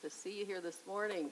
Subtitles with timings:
[0.00, 1.30] Good to see you here this morning.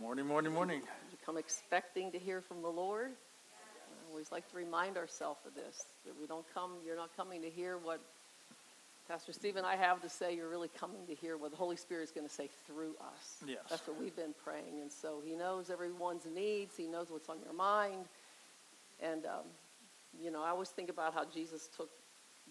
[0.00, 0.80] Morning, morning, morning.
[1.10, 3.10] You come expecting to hear from the Lord.
[3.10, 7.42] I always like to remind ourselves of this that we don't come, you're not coming
[7.42, 8.00] to hear what
[9.08, 10.34] Pastor Steve and I have to say.
[10.34, 13.44] You're really coming to hear what the Holy Spirit is going to say through us.
[13.46, 13.58] Yes.
[13.70, 14.80] That's what we've been praying.
[14.80, 18.06] And so He knows everyone's needs, He knows what's on your mind.
[19.00, 19.44] And, um,
[20.20, 21.90] you know, I always think about how Jesus took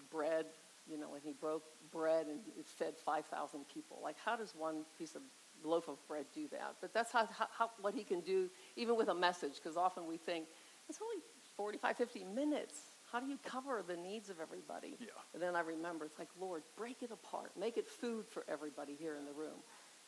[0.09, 0.45] bread,
[0.89, 3.99] you know, and He broke bread and it fed 5,000 people.
[4.03, 5.21] Like, how does one piece of
[5.63, 6.75] loaf of bread do that?
[6.81, 10.17] But that's how, how, what He can do, even with a message, because often we
[10.17, 10.47] think,
[10.89, 11.23] it's only
[11.55, 12.75] 45, 50 minutes.
[13.11, 14.97] How do you cover the needs of everybody?
[14.99, 15.07] Yeah.
[15.33, 17.51] And then I remember, it's like, Lord, break it apart.
[17.57, 19.63] Make it food for everybody here in the room.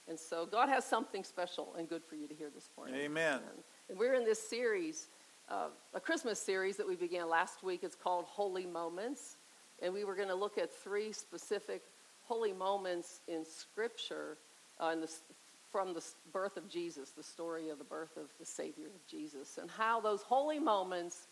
[0.07, 2.95] And so God has something special and good for you to hear this morning.
[2.95, 3.35] Amen.
[3.35, 5.07] And, and we're in this series,
[5.49, 7.81] uh, a Christmas series that we began last week.
[7.83, 9.37] It's called Holy Moments.
[9.81, 11.81] And we were going to look at three specific
[12.23, 14.37] holy moments in Scripture
[14.81, 15.11] uh, in the,
[15.71, 19.57] from the birth of Jesus, the story of the birth of the Savior of Jesus,
[19.59, 21.27] and how those holy moments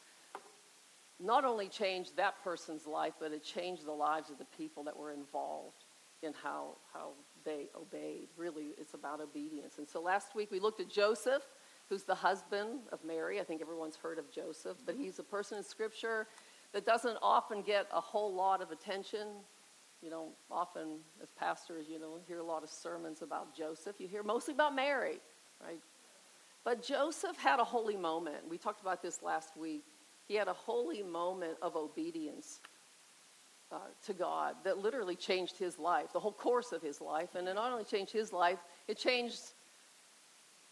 [1.19, 4.97] not only changed that person's life, but it changed the lives of the people that
[4.97, 5.85] were involved
[6.21, 7.09] in how, how
[7.45, 8.27] they obeyed.
[8.37, 9.77] Really, it's about obedience.
[9.77, 11.43] And so last week we looked at Joseph,
[11.87, 13.39] who's the husband of Mary.
[13.39, 16.27] I think everyone's heard of Joseph, but he's a person in Scripture
[16.75, 19.29] that doesn't often get a whole lot of attention.
[20.01, 23.95] You know, often as pastors, you know, hear a lot of sermons about Joseph.
[23.97, 25.19] You hear mostly about Mary,
[25.63, 25.79] right?
[26.65, 28.49] But Joseph had a holy moment.
[28.49, 29.85] We talked about this last week.
[30.27, 32.59] He had a holy moment of obedience
[33.71, 37.35] uh, to God that literally changed his life, the whole course of his life.
[37.35, 39.53] And it not only changed his life, it changed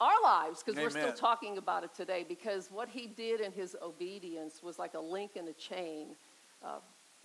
[0.02, 2.26] our lives because we're still talking about it today.
[2.28, 6.16] Because what he did in his obedience was like a link in a chain
[6.64, 6.80] uh,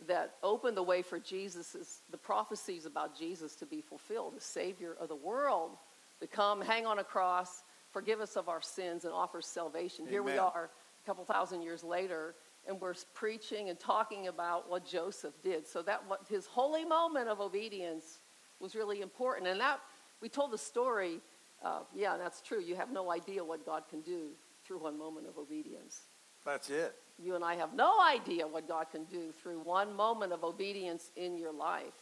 [0.06, 4.96] that opened the way for Jesus, the prophecies about Jesus to be fulfilled, the Savior
[5.00, 5.76] of the world
[6.20, 10.06] to come, hang on a cross, forgive us of our sins, and offer salvation.
[10.06, 10.70] Here we are
[11.02, 12.34] a couple thousand years later,
[12.66, 15.66] and we're preaching and talking about what Joseph did.
[15.66, 18.18] So that what his holy moment of obedience
[18.60, 19.46] was really important.
[19.46, 19.80] And that
[20.20, 21.20] we told the story.
[21.62, 22.60] Uh, yeah, that's true.
[22.60, 24.30] You have no idea what God can do
[24.64, 26.02] through one moment of obedience.
[26.44, 26.94] That's it.
[27.18, 31.10] You and I have no idea what God can do through one moment of obedience
[31.16, 31.94] in your life.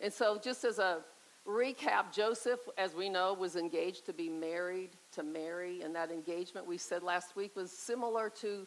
[0.00, 1.00] And so, just as a
[1.46, 6.66] recap, Joseph, as we know, was engaged to be married to Mary, and that engagement
[6.66, 8.66] we said last week was similar to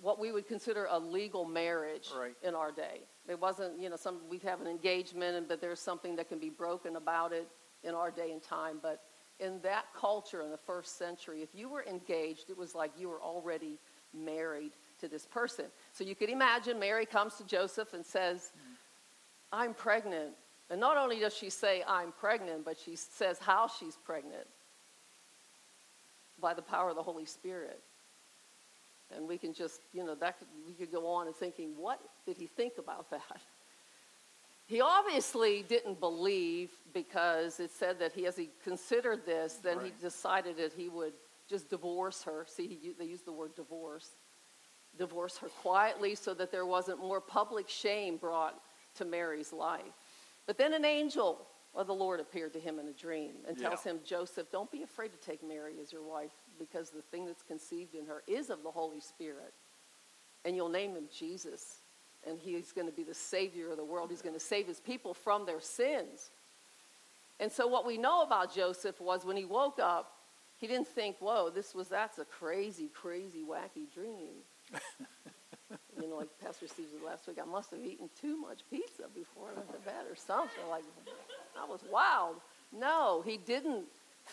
[0.00, 2.34] what we would consider a legal marriage Right.
[2.42, 3.00] in our day.
[3.28, 6.38] It wasn't, you know, some we have an engagement, and but there's something that can
[6.38, 7.48] be broken about it
[7.84, 8.78] in our day and time.
[8.82, 9.02] But
[9.38, 13.08] in that culture in the first century, if you were engaged, it was like you
[13.08, 13.78] were already
[14.14, 15.66] married to this person.
[15.92, 18.50] So you could imagine Mary comes to Joseph and says,
[19.52, 20.32] I'm pregnant.
[20.70, 24.46] And not only does she say, I'm pregnant, but she says how she's pregnant
[26.40, 27.80] by the power of the Holy Spirit.
[29.14, 32.00] And we can just, you know, that could, we could go on and thinking, what
[32.26, 33.22] did he think about that?
[34.66, 39.92] He obviously didn't believe because it said that he, as he considered this, then he
[40.00, 41.12] decided that he would
[41.48, 42.44] just divorce her.
[42.48, 44.10] See, he, they use the word divorce.
[44.98, 48.60] Divorce her quietly so that there wasn't more public shame brought
[48.96, 49.82] to Mary's life.
[50.46, 53.84] But then an angel of the Lord appeared to him in a dream and tells
[53.84, 53.92] Yeah.
[53.92, 57.42] him, Joseph, don't be afraid to take Mary as your wife because the thing that's
[57.42, 59.52] conceived in her is of the Holy Spirit.
[60.44, 61.82] And you'll name him Jesus.
[62.28, 64.10] And he's going to be the Savior of the world.
[64.10, 66.30] He's going to save his people from their sins.
[67.38, 70.12] And so, what we know about Joseph was when he woke up,
[70.58, 74.36] he didn't think, whoa, this was, that's a crazy, crazy, wacky dream.
[76.00, 79.04] you know, like Pastor Steve said last week, I must have eaten too much pizza
[79.14, 80.66] before I went to bed or something.
[80.70, 80.84] Like,
[81.54, 82.36] that was wild.
[82.72, 83.84] No, he didn't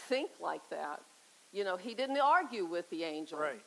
[0.08, 1.02] think like that.
[1.52, 3.62] You know, he didn't argue with the angel Right.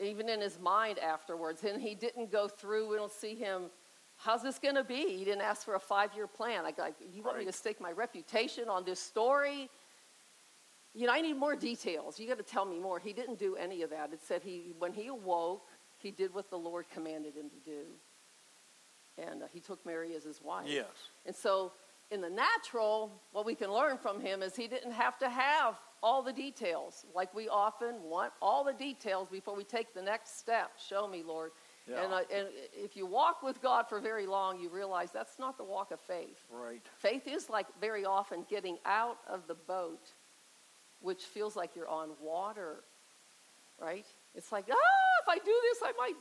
[0.00, 1.64] Even in his mind afterwards.
[1.64, 3.64] And he didn't go through, we don't see him,
[4.16, 5.16] how's this going to be?
[5.16, 6.62] He didn't ask for a five year plan.
[6.62, 9.68] Like, like, you want me to stake my reputation on this story?
[10.94, 12.18] You know, I need more details.
[12.18, 12.98] You got to tell me more.
[12.98, 14.12] He didn't do any of that.
[14.12, 15.66] It said he, when he awoke,
[15.98, 17.82] he did what the Lord commanded him to do.
[19.18, 20.66] And uh, he took Mary as his wife.
[20.68, 20.86] Yes.
[21.26, 21.72] And so,
[22.10, 25.78] in the natural, what we can learn from him is he didn't have to have
[26.02, 30.38] all the details, like we often want all the details before we take the next
[30.38, 30.72] step.
[30.88, 31.50] Show me, Lord.
[31.88, 32.04] Yeah.
[32.04, 35.56] And, uh, and if you walk with God for very long, you realize that's not
[35.56, 36.38] the walk of faith.
[36.50, 36.82] Right.
[36.98, 40.12] Faith is like very often getting out of the boat,
[41.00, 42.84] which feels like you're on water,
[43.80, 44.04] right?
[44.34, 44.74] It's like, ah,
[45.22, 46.16] if I do this, I might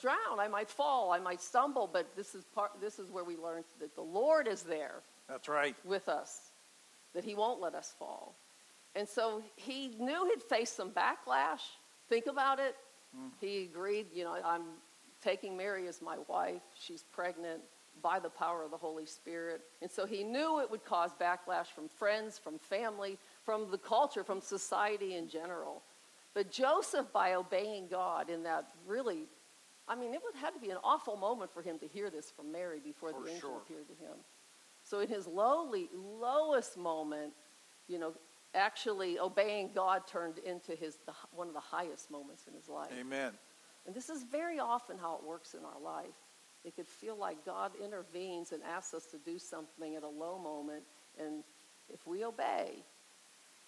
[0.00, 1.88] drown, I might fall, I might stumble.
[1.90, 2.72] But this is part.
[2.80, 4.96] This is where we learn that the Lord is there
[5.28, 5.74] That's right.
[5.84, 6.50] with us.
[7.14, 8.34] that he won't let us fall.
[8.94, 11.60] And so he knew he'd face some backlash.
[12.08, 12.76] Think about it.
[13.16, 13.30] Mm.
[13.40, 14.62] He agreed, you know, I'm
[15.22, 16.62] taking Mary as my wife.
[16.74, 17.60] She's pregnant
[18.02, 19.62] by the power of the Holy Spirit.
[19.82, 24.24] And so he knew it would cause backlash from friends, from family, from the culture,
[24.24, 25.82] from society in general.
[26.34, 29.26] But Joseph, by obeying God in that really,
[29.88, 32.30] I mean, it would had to be an awful moment for him to hear this
[32.30, 33.58] from Mary before For the angel sure.
[33.58, 34.16] appeared to him.
[34.84, 37.32] So in his lowly, lowest moment,
[37.88, 38.14] you know,
[38.54, 42.90] actually obeying God turned into his the, one of the highest moments in his life.
[42.98, 43.32] Amen.
[43.86, 46.14] And this is very often how it works in our life.
[46.64, 50.38] It could feel like God intervenes and asks us to do something at a low
[50.38, 50.82] moment,
[51.18, 51.42] and
[51.92, 52.84] if we obey,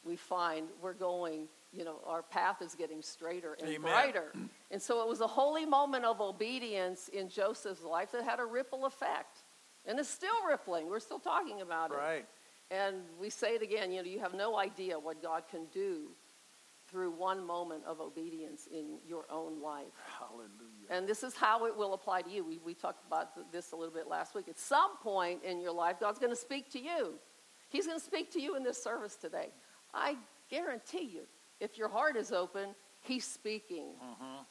[0.05, 3.81] we find we're going, you know, our path is getting straighter and Amen.
[3.81, 4.33] brighter.
[4.71, 8.45] And so it was a holy moment of obedience in Joseph's life that had a
[8.45, 9.39] ripple effect.
[9.87, 10.87] And it's still rippling.
[10.87, 11.97] We're still talking about it.
[11.97, 12.27] Right.
[12.73, 16.09] And we say it again, you know, you have no idea what God can do
[16.89, 19.93] through one moment of obedience in your own life.
[20.19, 20.49] Hallelujah.
[20.91, 22.45] And this is how it will apply to you.
[22.45, 24.49] We, we talked about this a little bit last week.
[24.49, 27.15] At some point in your life, God's going to speak to you.
[27.69, 29.49] He's going to speak to you in this service today.
[29.95, 30.17] I
[30.51, 31.23] guarantee you,
[31.61, 33.95] if your heart is open, He's speaking.
[34.03, 34.43] Mm-hmm.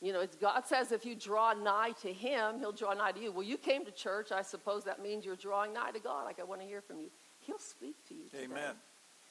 [0.00, 3.20] You know, it's, God says if you draw nigh to Him, He'll draw nigh to
[3.20, 3.32] you.
[3.32, 4.30] Well, you came to church.
[4.30, 6.24] I suppose that means you're drawing nigh to God.
[6.24, 7.10] Like, I want to hear from you.
[7.48, 8.24] He'll speak to you.
[8.30, 8.44] Today.
[8.44, 8.74] Amen.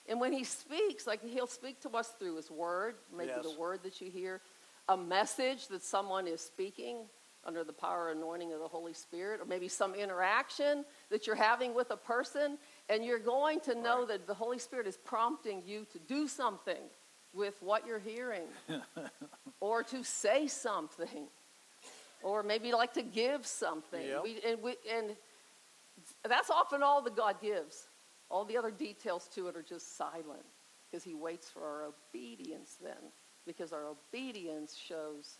[0.10, 3.44] And when he speaks, like he'll speak to us through his word, maybe Yes.
[3.44, 4.42] the word that you hear,
[4.90, 6.98] a message that someone is speaking
[7.46, 11.36] under the power and anointing of the Holy Spirit, or maybe some interaction that you're
[11.36, 12.58] having with a person,
[12.90, 16.90] and you're going to know that the Holy Spirit is prompting you to do something
[17.34, 18.48] with what you're hearing,
[19.60, 21.28] or to say something,
[22.24, 24.06] or maybe like to give something.
[24.06, 24.24] Yep.
[24.24, 25.16] We, and, we, and
[26.28, 27.87] that's often all that God gives.
[28.30, 30.44] All the other details to it are just silent
[30.90, 33.12] because he waits for our obedience then,
[33.46, 35.38] because our obedience shows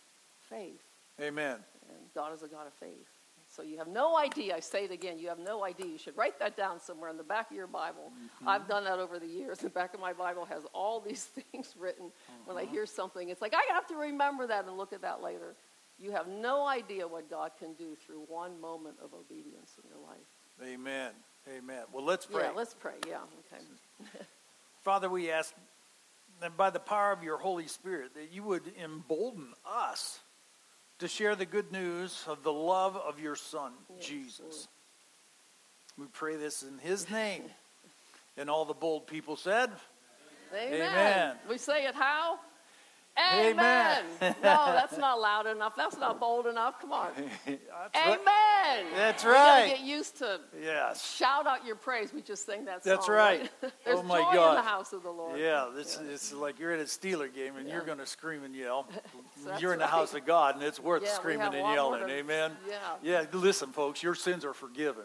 [0.48, 0.82] faith,
[1.20, 1.58] Amen.
[1.88, 3.08] and God is a God of faith.
[3.50, 5.86] So you have no idea, I say it again, you have no idea.
[5.86, 8.12] You should write that down somewhere in the back of your Bible.
[8.12, 8.48] Mm-hmm.
[8.48, 9.58] I've done that over the years.
[9.58, 12.12] The back of my Bible has all these things written.
[12.44, 12.72] When I uh-huh.
[12.72, 15.54] hear something, it's like, I have to remember that and look at that later.
[15.98, 19.98] You have no idea what God can do through one moment of obedience in your
[19.98, 20.18] life.
[20.62, 21.12] Amen.
[21.56, 21.82] Amen.
[21.92, 22.44] Well, let's pray.
[22.44, 22.94] Yeah, let's pray.
[23.06, 23.18] Yeah,
[23.52, 23.64] okay.
[24.82, 25.54] Father, we ask
[26.40, 30.20] that by the power of your Holy Spirit, that you would embolden us
[30.98, 34.68] to share the good news of the love of your Son, Yes, Jesus.
[35.96, 37.42] We pray this in his name.
[38.36, 39.70] And all the bold people said,
[40.54, 40.80] Amen.
[40.80, 41.36] Amen.
[41.48, 42.38] We say it how?
[43.18, 44.04] Amen.
[44.22, 45.74] no, that's not loud enough.
[45.76, 46.80] That's not bold enough.
[46.80, 47.10] Come on.
[47.46, 48.18] That's Amen.
[48.26, 48.84] right.
[48.94, 49.76] That's We gotta right.
[49.76, 51.14] get used to Yes.
[51.16, 52.12] shout out your praise.
[52.12, 52.92] We just sang that song.
[52.94, 53.50] That's right.
[53.84, 54.56] There's Oh, my joy in God.
[54.58, 55.38] the house of the Lord.
[55.40, 58.54] Yeah, this it's like you're at a Steeler game and you're going to scream and
[58.54, 58.88] yell.
[59.44, 59.90] That's you're in the right.
[59.90, 62.08] house of God and it's worth Yeah, screaming and yelling.
[62.08, 62.52] Amen.
[62.68, 62.76] Yeah.
[63.02, 65.04] Yeah, listen, folks, your sins are forgiven.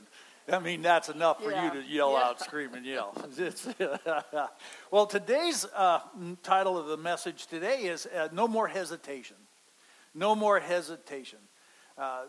[0.51, 1.73] I mean, that's enough for Yeah.
[1.73, 2.23] you to yell Yeah.
[2.23, 3.15] out, scream, and yell.
[4.91, 6.01] Well, today's uh,
[6.43, 9.37] title of the message today is uh, No More Hesitation.
[10.13, 11.39] No More Hesitation.
[11.97, 12.25] Uh,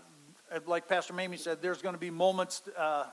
[0.67, 3.05] like Pastor Mamie said, there's going to be moments uh,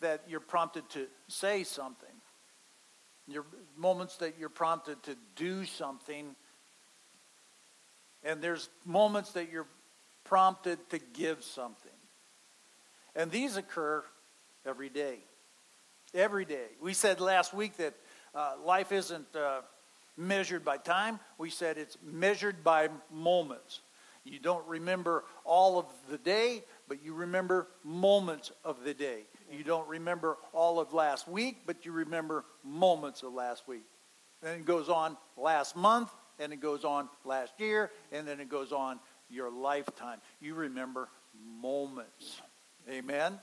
[0.00, 2.08] that you're prompted to say something.
[3.26, 3.44] Your
[3.76, 6.34] moments that you're prompted to do something.
[8.22, 9.66] And there's moments that you're
[10.24, 11.90] prompted to give something.
[13.14, 14.04] And these occur
[14.66, 15.18] every day.
[16.14, 16.66] Every day.
[16.80, 17.94] We said last week that
[18.34, 19.60] uh, life isn't uh,
[20.16, 21.20] measured by time.
[21.38, 23.80] We said it's measured by moments.
[24.24, 29.22] You don't remember all of the day, but you remember moments of the day.
[29.50, 33.84] You don't remember all of last week, but you remember moments of last week.
[34.42, 38.48] Then it goes on last month, and it goes on last year, and then it
[38.48, 39.00] goes on
[39.30, 40.20] your lifetime.
[40.40, 41.08] You remember
[41.60, 42.40] moments.
[42.88, 43.32] Amen?
[43.32, 43.38] Amen.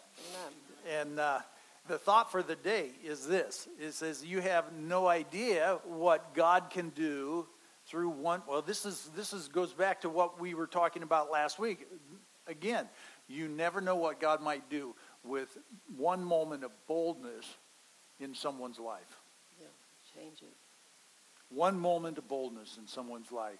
[0.85, 1.39] And uh,
[1.87, 6.69] the thought for the day is this: it says you have no idea what God
[6.69, 7.47] can do
[7.87, 8.41] through one.
[8.47, 11.87] Well, this is this is goes back to what we were talking about last week.
[12.47, 12.87] Again,
[13.27, 15.57] you never know what God might do with
[15.95, 17.45] one moment of boldness
[18.19, 19.19] in someone's life.
[19.59, 19.67] Yeah,
[20.15, 20.53] change it.
[21.49, 23.59] One moment of boldness in someone's life.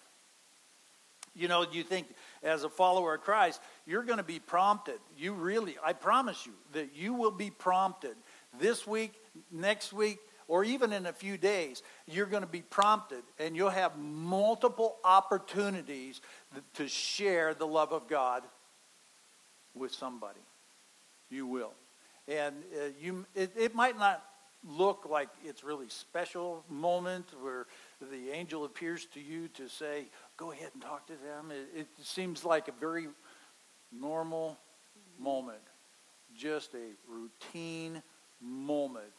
[1.35, 2.07] You know, you think
[2.43, 4.99] as a follower of Christ, you're going to be prompted.
[5.17, 8.15] You really, I promise you, that you will be prompted
[8.59, 9.13] this week,
[9.51, 11.83] next week, or even in a few days.
[12.07, 16.21] You're going to be prompted, and you'll have multiple opportunities
[16.75, 18.43] to share the love of God
[19.73, 20.39] with somebody.
[21.29, 21.73] You will.
[22.27, 24.23] And uh, you, it, it might not
[24.67, 27.67] look like it's really special moment where
[28.01, 30.05] the angel appears to you to say,
[30.37, 31.51] go ahead and talk to them.
[31.51, 33.07] It, it seems like a very
[33.91, 34.57] normal
[35.19, 35.61] moment,
[36.35, 38.01] just a routine
[38.41, 39.13] moment,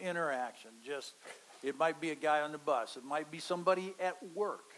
[0.00, 0.70] interaction.
[0.84, 1.14] Just
[1.62, 2.96] it might be a guy on the bus.
[2.96, 4.72] It might be somebody at work.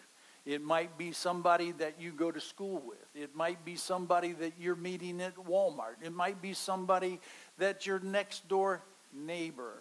[0.45, 2.99] It might be somebody that you go to school with.
[3.15, 5.97] It might be somebody that you're meeting at Walmart.
[6.03, 7.19] It might be somebody
[7.57, 8.83] that's your next door
[9.15, 9.77] neighbor.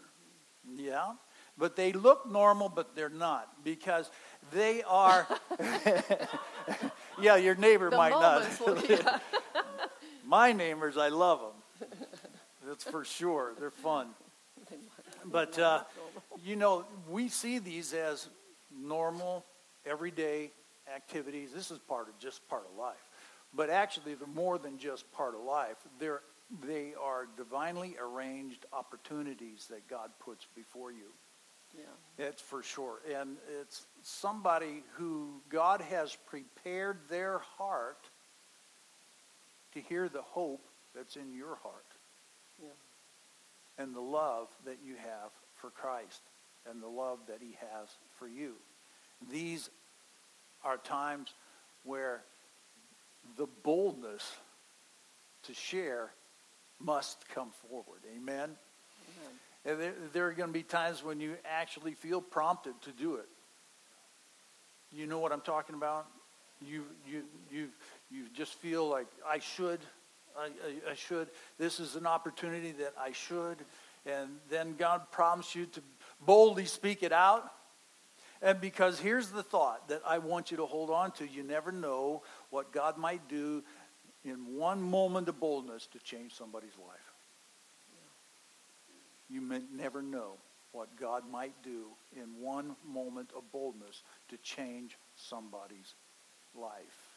[0.74, 1.13] Yeah?
[1.57, 4.10] But they look normal, but they're not because
[4.51, 5.27] they are.
[7.22, 8.48] yeah, your neighbor the might not.
[8.89, 9.19] Yeah.
[10.25, 11.89] My neighbors, I love them.
[12.65, 13.53] That's for sure.
[13.60, 14.07] They're fun.
[15.25, 15.83] But, uh,
[16.43, 18.29] you know, we see these as
[18.75, 19.45] normal,
[19.86, 20.51] everyday
[20.93, 21.51] activities.
[21.53, 22.95] This is part of just part of life.
[23.53, 25.77] But actually, they're more than just part of life.
[26.00, 26.22] They're,
[26.65, 31.12] they are divinely arranged opportunities that God puts before you.
[31.77, 32.25] Yeah.
[32.27, 33.00] It's for sure.
[33.20, 38.10] And it's somebody who God has prepared their heart
[39.74, 40.65] to hear the hope
[40.96, 41.86] that's in your heart.
[42.62, 43.84] Yeah.
[43.84, 46.22] And the love that you have for Christ
[46.70, 48.53] and the love that he has for you.
[49.32, 49.70] These
[50.63, 51.34] are times
[51.84, 52.24] where
[53.38, 54.32] the boldness
[55.44, 56.12] to share
[56.80, 58.01] must come forward.
[58.15, 58.36] Amen?
[58.38, 59.34] Amen.
[59.65, 63.15] And there, there are going to be times when you actually feel prompted to do
[63.15, 63.27] it.
[64.91, 66.05] You know what I'm talking about?
[66.62, 67.70] You, you, you,
[68.12, 69.79] you just feel like, I should,
[70.38, 71.29] I, I, I should.
[71.58, 73.58] This is an opportunity that I should.
[74.05, 75.82] And then God prompts you to
[76.25, 77.50] boldly speak it out.
[78.41, 81.72] And because here's the thought that I want you to hold on to you never
[81.72, 83.63] know what God might do
[84.25, 87.12] in one moment of boldness to change somebody's life.
[89.30, 90.34] You may never know
[90.72, 95.94] what God might do in one moment of boldness to change somebody's
[96.56, 97.10] life.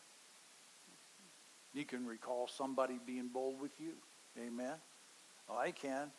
[1.75, 3.93] You can recall somebody being bold with you.
[4.39, 4.75] Amen.
[5.49, 6.11] Oh, I can.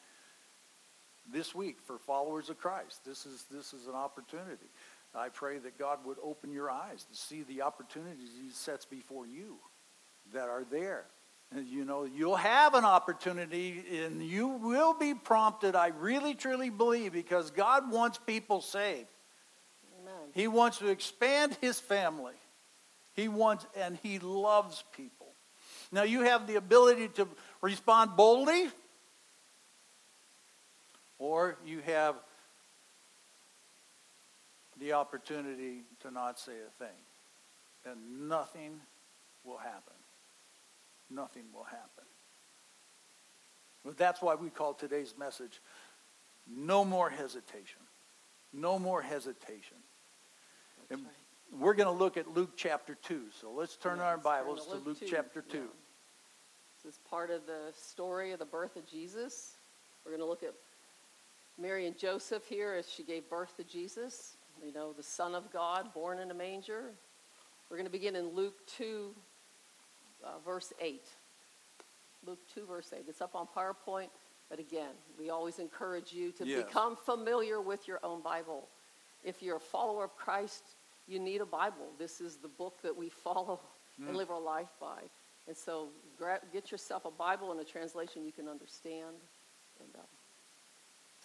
[1.32, 4.67] This week for followers of Christ, this is this is an opportunity.
[5.15, 9.25] I pray that God would open your eyes to see the opportunities he sets before
[9.25, 9.58] you
[10.34, 11.06] that are there.
[11.56, 17.13] You know, you'll have an opportunity and you will be prompted, I really truly believe,
[17.13, 19.08] because God wants people saved.
[20.01, 20.13] Amen.
[20.34, 22.34] He wants to expand his family.
[23.13, 25.27] He wants, and he loves people.
[25.92, 27.27] Now you have the ability to
[27.62, 28.70] respond boldly,
[31.18, 32.16] or you have
[34.80, 36.94] the opportunity to not say a thing.
[37.86, 38.82] And nothing
[39.44, 39.97] will happen.
[41.09, 42.03] Nothing will happen.
[43.85, 45.61] But that's why we call today's message
[46.49, 47.81] no more hesitation.
[48.53, 49.77] No more hesitation.
[50.89, 51.59] And right.
[51.59, 53.23] we're going to look at Luke chapter 2.
[53.41, 55.07] So let's turn Yeah, our let's turn Bibles to to Luke Luke 2.
[55.09, 55.57] chapter 2.
[55.57, 55.63] Yeah.
[56.83, 59.55] This is part of the story of the birth of Jesus.
[60.05, 60.53] We're going to look at
[61.59, 65.51] Mary and Joseph here as she gave birth to Jesus, you know, the Son of
[65.51, 66.93] God born in a manger.
[67.69, 69.09] We're going to begin in Luke 2,
[70.27, 71.01] uh, verse 8.
[72.25, 73.05] Luke 2, verse 8.
[73.07, 74.10] It's up on PowerPoint,
[74.50, 76.65] but again, we always encourage you to Yes.
[76.65, 78.67] become familiar with your own Bible.
[79.24, 80.75] If you're a follower of Christ,
[81.07, 81.93] you need a Bible.
[81.98, 83.62] This is the book that we follow
[84.05, 85.01] and live our life by.
[85.48, 85.89] And so
[86.51, 89.15] get yourself a Bible and a translation you can understand.
[89.79, 90.00] And, uh,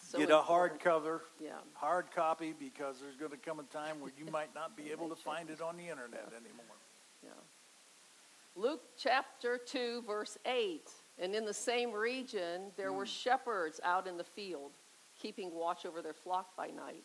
[0.00, 1.58] so Get a hardcover, Yeah.
[1.74, 5.08] hard copy, because there's going to come a time where you might not be able
[5.08, 6.71] to find it on the internet anymore.
[8.54, 10.90] Luke chapter 2, verse 8.
[11.18, 13.22] And in the same region, there were mm.
[13.22, 14.72] shepherds out in the field,
[15.20, 17.04] keeping watch over their flock by night.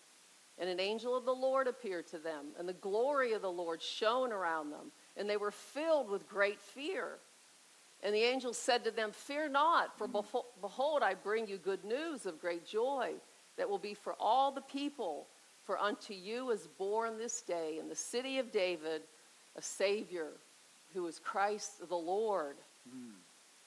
[0.60, 3.82] And an angel of the Lord appeared to them, and the glory of the Lord
[3.82, 7.20] shone around them, and they were filled with great fear.
[8.02, 10.14] And the angel said to them, Fear not, for mm.
[10.14, 13.14] befo- behold, I bring you good news of great joy
[13.58, 15.28] that will be for all the people.
[15.64, 19.02] For unto you is born this day in the city of David
[19.56, 20.34] a Savior
[20.94, 22.58] who is Christ the Lord.
[22.90, 23.16] Hmm.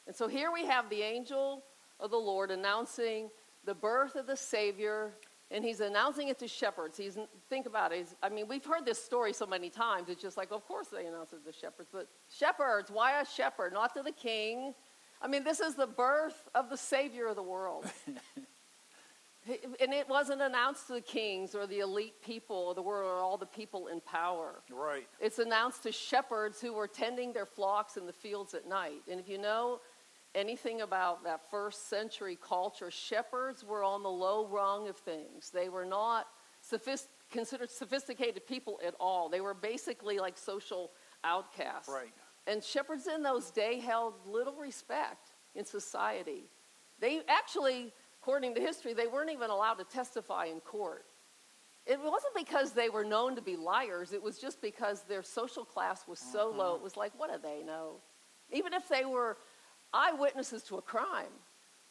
[0.07, 1.63] And so here we have the angel
[1.99, 3.31] of the Lord announcing
[3.65, 5.13] the birth of the Savior,
[5.51, 6.97] and he's announcing it to shepherds.
[6.97, 8.09] He's think about it.
[8.23, 10.09] I mean, we've heard this story so many times.
[10.09, 13.73] It's just like, of course they announce it to shepherds, but shepherds, why a shepherd,
[13.73, 14.75] not to the king?
[15.23, 17.85] I mean, this is the birth of the Savior of the world.
[19.49, 23.23] and it wasn't announced to the kings or the elite people of the world or
[23.23, 24.63] all the people in power.
[24.71, 25.09] Right.
[25.19, 29.03] It's announced to shepherds who were tending their flocks in the fields at night.
[29.11, 29.81] And if you know,
[30.35, 35.51] anything about that first century culture, shepherds were on the low rung of things.
[35.51, 36.27] They were not
[36.61, 39.29] sophist- considered sophisticated people at all.
[39.29, 40.91] They were basically like social
[41.25, 41.89] outcasts.
[41.89, 42.13] Right.
[42.47, 46.45] And shepherds in those days held little respect in society.
[47.01, 51.05] They actually, according to history, they weren't even allowed to testify in court.
[51.87, 55.65] It wasn't because they were known to be liars, it was just because their social
[55.65, 56.75] class was so low.
[56.75, 57.95] It was like, what do they know?
[58.53, 59.39] Even if they were
[59.93, 61.33] eyewitnesses to a crime,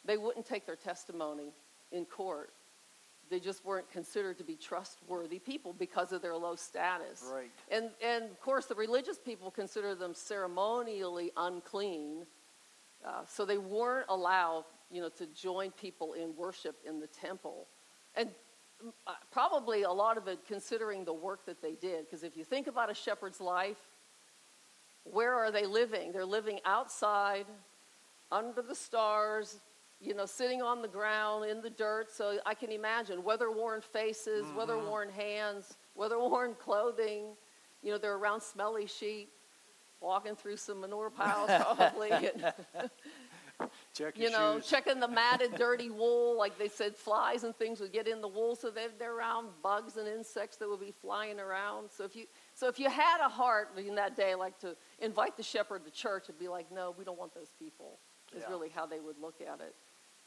[0.04, 1.52] they wouldn't take their testimony
[1.92, 2.50] in court.
[3.30, 7.30] They just weren't considered to be trustworthy people because of their low status.
[7.32, 7.50] Right.
[7.70, 12.26] And, and of course, the religious people consider them ceremonially unclean,
[13.06, 17.68] uh, so they weren't allowed, you know, to join people in worship in the temple.
[18.14, 18.30] And
[18.84, 22.36] mm, uh, probably a lot of it considering the work that they did, because if
[22.36, 23.78] you think about a shepherd's life,
[25.04, 26.12] where are they living?
[26.12, 27.46] They're living outside,
[28.30, 29.60] under the stars,
[30.00, 32.10] you know, sitting on the ground in the dirt.
[32.10, 37.36] So I can imagine weather worn faces, weather worn hands, weather worn clothing.
[37.82, 39.30] You know, they're around smelly sheep,
[40.00, 42.10] walking through some manure piles probably.
[42.12, 42.52] and,
[43.94, 44.66] Check you know, shoes.
[44.68, 46.36] checking the matted, dirty wool.
[46.38, 49.48] Like they said, flies and things would get in the wool, so they're, they're around
[49.62, 51.90] bugs and insects that would be flying around.
[51.90, 55.36] So if you so if you had a heart in that day, like to invite
[55.36, 57.98] the shepherd to church, it'd be like, no, we don't want those people.
[58.34, 58.50] Is Yeah.
[58.50, 59.74] really how they would look at it.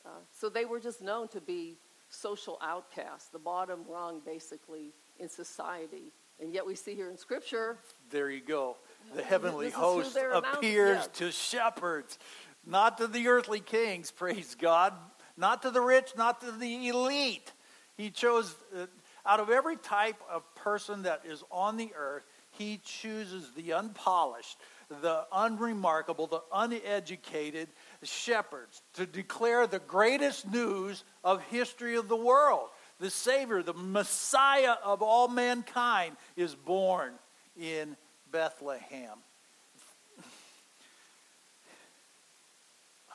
[0.06, 1.78] Uh, so they were just known to be
[2.10, 6.12] social outcasts, the bottom rung, basically, in society.
[6.42, 7.78] And yet we see here in Scripture,
[8.10, 8.76] There you go.
[9.16, 11.08] The heavenly This is who host appears yeah.
[11.14, 12.18] to shepherds,
[12.66, 14.94] not to the earthly kings, praise God,
[15.38, 17.52] not to the rich, not to the elite.
[17.98, 18.88] He chose, uh,
[19.26, 24.58] out of every type of person that is on the earth, he chooses the unpolished,
[25.02, 27.68] the unremarkable, the uneducated
[28.04, 32.70] shepherds to declare the greatest news of history of the world.
[33.00, 37.14] The Savior, the Messiah of all mankind, is born
[37.60, 37.98] in
[38.32, 39.18] Bethlehem.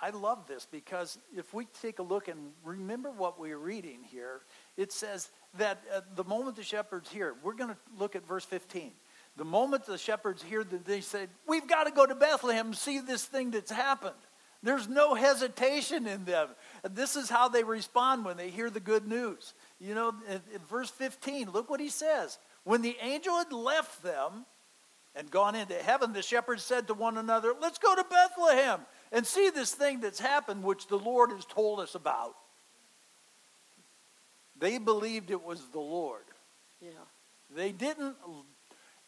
[0.00, 4.42] I love this because if we take a look and remember what we're reading here,
[4.76, 8.44] it says that uh, the moment the shepherds hear, we're going to look at verse
[8.44, 8.92] 15.
[9.36, 12.76] The moment the shepherds hear that they said, We've got to go to Bethlehem and
[12.76, 14.14] see this thing that's happened.
[14.62, 16.48] There's no hesitation in them.
[16.90, 19.54] This is how they respond when they hear the good news.
[19.78, 22.38] You know, in, in verse 15, look what he says.
[22.64, 24.46] When the angel had left them,
[25.14, 28.80] and gone into heaven, the shepherds said to one another, Let's go to Bethlehem
[29.12, 32.34] and see this thing that's happened, which the Lord has told us about.
[34.58, 36.24] They believed it was the Lord.
[36.82, 36.90] yeah,
[37.54, 38.16] They didn't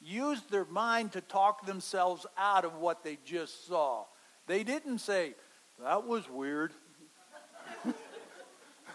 [0.00, 4.04] use their mind to talk themselves out of what they just saw.
[4.46, 5.34] They didn't say,
[5.82, 6.72] That was weird.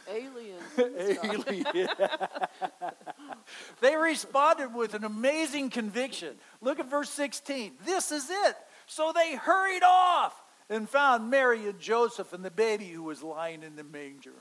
[0.09, 0.61] aliens.
[0.77, 1.65] Alien.
[3.81, 6.35] they responded with an amazing conviction.
[6.61, 7.73] Look at verse 16.
[7.85, 8.55] This is it.
[8.87, 10.33] So they hurried off
[10.69, 14.34] and found Mary and Joseph and the baby who was lying in the manger.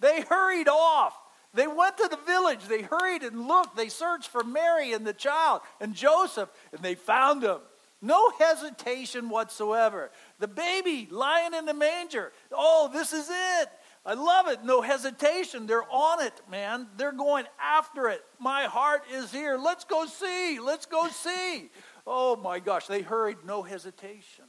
[0.00, 1.14] They hurried off.
[1.54, 2.66] They went to the village.
[2.68, 3.76] They hurried and looked.
[3.76, 7.60] They searched for Mary and the child and Joseph, and they found them.
[8.02, 10.10] No hesitation whatsoever.
[10.38, 12.32] The baby lying in the manger.
[12.52, 13.68] Oh, this is it.
[14.04, 14.64] I love it.
[14.64, 15.66] No hesitation.
[15.66, 16.88] They're on it, man.
[16.96, 18.22] They're going after it.
[18.38, 19.56] My heart is here.
[19.56, 20.60] Let's go see.
[20.60, 21.70] Let's go see.
[22.06, 22.86] Oh my gosh.
[22.86, 23.38] They hurried.
[23.46, 24.45] No hesitation.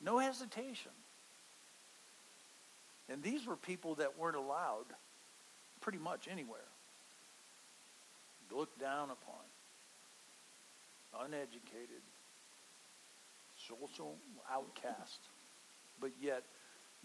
[0.00, 0.92] No hesitation.
[3.08, 4.86] And these were people that weren't allowed
[5.80, 6.60] pretty much anywhere.
[8.50, 9.44] Looked down upon,
[11.26, 12.02] uneducated,
[13.68, 14.16] social
[14.50, 15.20] outcast.
[16.00, 16.44] But yet,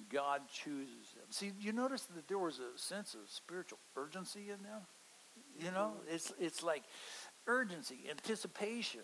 [0.10, 1.26] God chooses them.
[1.30, 4.82] See, you notice that there was a sense of spiritual urgency in them?
[5.60, 6.84] You know, it's, it's like
[7.48, 9.02] urgency, anticipation,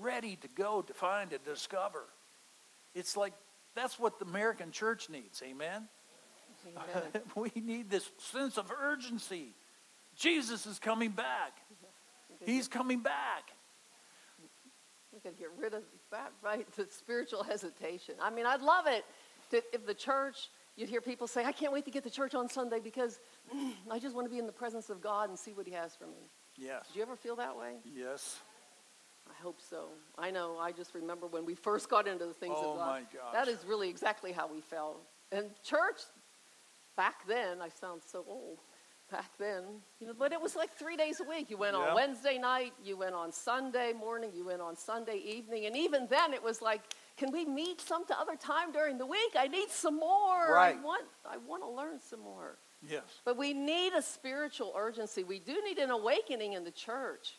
[0.00, 2.04] ready to go to find and discover.
[2.94, 3.32] It's like
[3.74, 5.42] that's what the American church needs.
[5.44, 5.88] Amen.
[6.66, 7.22] Amen.
[7.36, 9.54] we need this sense of urgency.
[10.16, 11.58] Jesus is coming back.
[12.44, 13.52] He's coming back.
[15.12, 16.66] We could get rid of that, right?
[16.76, 18.14] The spiritual hesitation.
[18.20, 19.04] I mean, I'd love it
[19.50, 22.34] to, if the church, you'd hear people say, I can't wait to get to church
[22.34, 23.18] on Sunday because
[23.54, 25.72] mm, I just want to be in the presence of God and see what He
[25.72, 26.30] has for me.
[26.56, 26.86] Yes.
[26.88, 27.76] Did you ever feel that way?
[27.94, 28.40] Yes.
[29.28, 29.88] I hope so.
[30.18, 30.58] I know.
[30.58, 32.82] I just remember when we first got into the things Oh, of God.
[32.88, 33.32] Oh my gosh.
[33.32, 35.02] That is really exactly how we felt.
[35.32, 36.00] And church,
[36.96, 38.58] back then, I sound so old.
[39.10, 39.62] Back then,
[40.00, 41.48] you know, but it was like three days a week.
[41.48, 41.90] You went Yeah.
[41.90, 46.08] on Wednesday night, you went on Sunday morning, you went on Sunday evening, and even
[46.08, 46.80] then, it was like
[47.16, 49.32] can we meet some other time during the week?
[49.38, 50.52] I need some more.
[50.52, 50.76] Right.
[50.76, 52.58] I want, I want to learn some more.
[52.86, 53.04] Yes.
[53.24, 55.24] But we need a spiritual urgency.
[55.24, 57.36] We do need an awakening in the church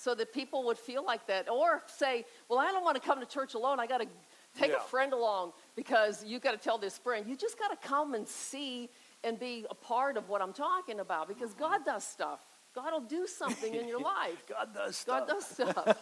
[0.00, 1.46] so that people would feel like that.
[1.50, 3.78] Or say, well, I don't want to come to church alone.
[3.78, 4.06] I got to
[4.58, 4.78] take Yeah.
[4.78, 7.26] a friend along because you got to tell this friend.
[7.28, 8.88] You just got to come and see
[9.24, 12.40] and be a part of what I'm talking about because God does stuff.
[12.74, 14.42] God will do something in your life.
[14.48, 15.26] God does stuff.
[15.26, 15.98] God does stuff.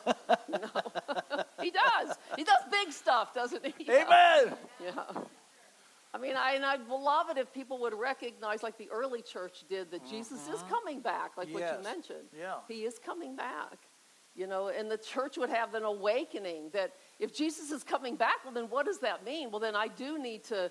[0.49, 1.43] you know?
[1.61, 2.17] he does.
[2.37, 3.85] He does big stuff, doesn't he?
[3.91, 4.55] Amen.
[4.81, 4.93] Yeah.
[6.15, 9.65] I mean, I, and I'd love it if people would recognize, like the early church
[9.69, 11.83] did, that Jesus is coming back, like what Mm-hmm.
[11.83, 12.29] You mentioned.
[12.39, 12.55] Yeah.
[12.69, 13.79] He is coming back.
[14.39, 18.37] You know, and the church would have an awakening that if Jesus is coming back,
[18.45, 19.51] well, then what does that mean?
[19.51, 20.71] Well, then I do need to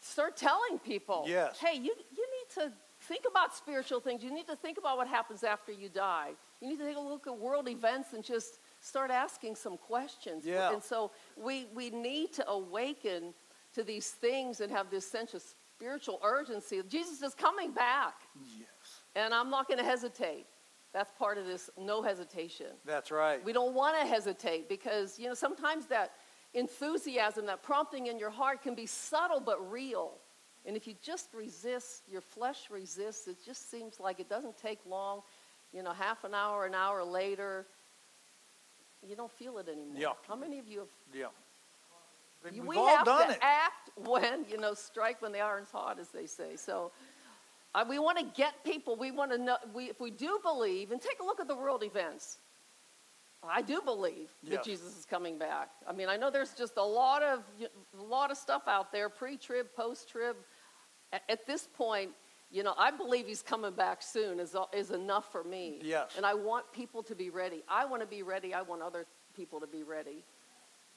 [0.00, 1.58] start telling people, Yes.
[1.58, 4.22] hey, you, you need to think about spiritual things.
[4.22, 6.30] You need to think about what happens after you die.
[6.60, 10.44] You need to take a look at world events and just start asking some questions.
[10.46, 10.72] Yeah.
[10.72, 13.34] And so we, we need to awaken
[13.74, 15.42] to these things and have this sense of
[15.76, 16.80] spiritual urgency.
[16.88, 18.14] Jesus is coming back,
[18.56, 18.68] Yes.
[19.16, 20.46] and I'm not going to hesitate.
[20.92, 22.66] That's part of this no hesitation.
[22.84, 23.44] That's right.
[23.44, 26.12] We don't want to hesitate because, you know, sometimes that
[26.52, 30.14] enthusiasm, that prompting in your heart can be subtle but real.
[30.66, 34.80] And if you just resist, your flesh resists, it just seems like it doesn't take
[34.88, 35.22] long.
[35.72, 37.66] You know, half an hour, an hour later,
[39.08, 39.94] you don't feel it anymore.
[39.96, 40.12] Yeah.
[40.28, 41.26] How many of you have Yeah.
[42.42, 43.38] We've we all have done to it.
[43.42, 46.90] act when you know strike when the iron's hot as they say so
[47.74, 50.90] uh, we want to get people we want to know we, if we do believe
[50.90, 52.38] and take a look at the world events.
[53.42, 54.64] I do believe that Yes.
[54.66, 55.70] jesus is coming back.
[55.88, 57.42] I mean i know there's just a lot of
[57.98, 60.36] a lot of stuff out there pre-trib post-trib.
[61.12, 62.10] A- at this point
[62.50, 65.78] you know i believe he's coming back soon is, is enough for me.
[65.82, 66.12] Yes.
[66.16, 67.62] and i want people to be ready.
[67.68, 70.24] I want to be ready i want other people to be ready.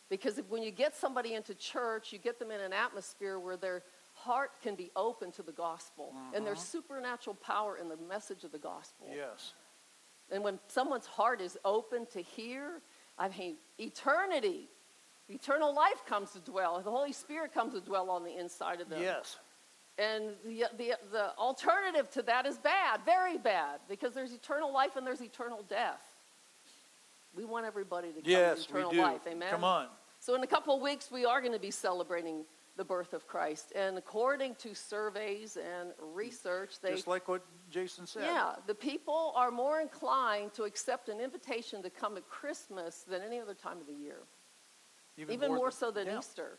[0.10, 3.56] Because if, when you get somebody into church, you get them in an atmosphere where
[3.58, 3.84] their
[4.24, 6.14] heart can be open to the gospel.
[6.34, 6.78] And there's mm-hmm.
[6.78, 9.08] supernatural power in the message of the gospel.
[9.14, 9.54] Yes.
[10.32, 12.82] And when someone's heart is open to hear,
[13.18, 14.70] I mean, eternity,
[15.30, 16.82] eternal life comes to dwell.
[16.82, 19.02] The Holy Spirit comes to dwell on the inside of them.
[19.02, 19.38] Yes.
[19.98, 24.96] And the, the, the alternative to that is bad, very bad, because there's eternal life
[24.96, 26.02] and there's eternal death.
[27.36, 29.22] We want everybody to come Yes, to eternal life.
[29.28, 29.52] Amen.
[29.52, 29.88] Come on.
[30.20, 33.28] So, in a couple of weeks, we are going to be celebrating the birth of
[33.28, 33.72] Christ.
[33.76, 36.92] And according to surveys and research, they.
[36.92, 38.24] Just like what Jason said.
[38.24, 43.22] yeah, the people are more inclined to accept an invitation to come at Christmas than
[43.22, 44.20] any other time of the year,
[45.18, 46.20] even, more, so than yeah.
[46.20, 46.58] Easter.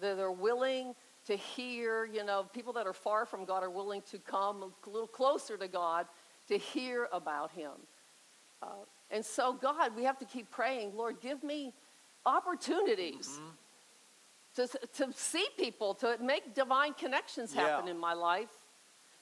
[0.00, 0.94] They're, they're willing
[1.26, 4.90] to hear, you know, people that are far from God are willing to come a
[4.90, 6.06] little closer to God
[6.48, 7.72] to hear about Him.
[8.62, 8.66] Uh,
[9.10, 11.74] and so, God, we have to keep praying, Lord, give me
[12.24, 13.40] opportunities
[14.66, 17.92] to, to see people, to make divine connections happen Yeah.
[17.92, 18.48] in my life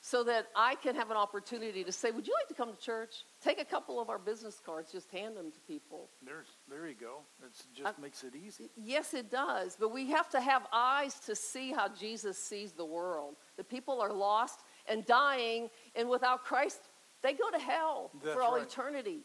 [0.01, 2.81] so that I can have an opportunity to say, Would you like to come to
[2.81, 3.25] church?
[3.43, 6.09] Take a couple of our business cards, just hand them to people.
[6.25, 7.19] There's, there you go.
[7.45, 8.71] It just I- makes it easy.
[8.77, 9.77] Yes, it does.
[9.79, 13.35] But we have to have eyes to see how Jesus sees the world.
[13.57, 16.81] The people are lost and dying, and without Christ,
[17.23, 18.63] they go to hell That's for all right.
[18.63, 19.19] eternity.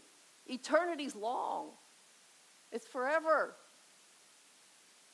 [0.50, 1.70] Eternity's long,
[2.72, 3.56] it's forever.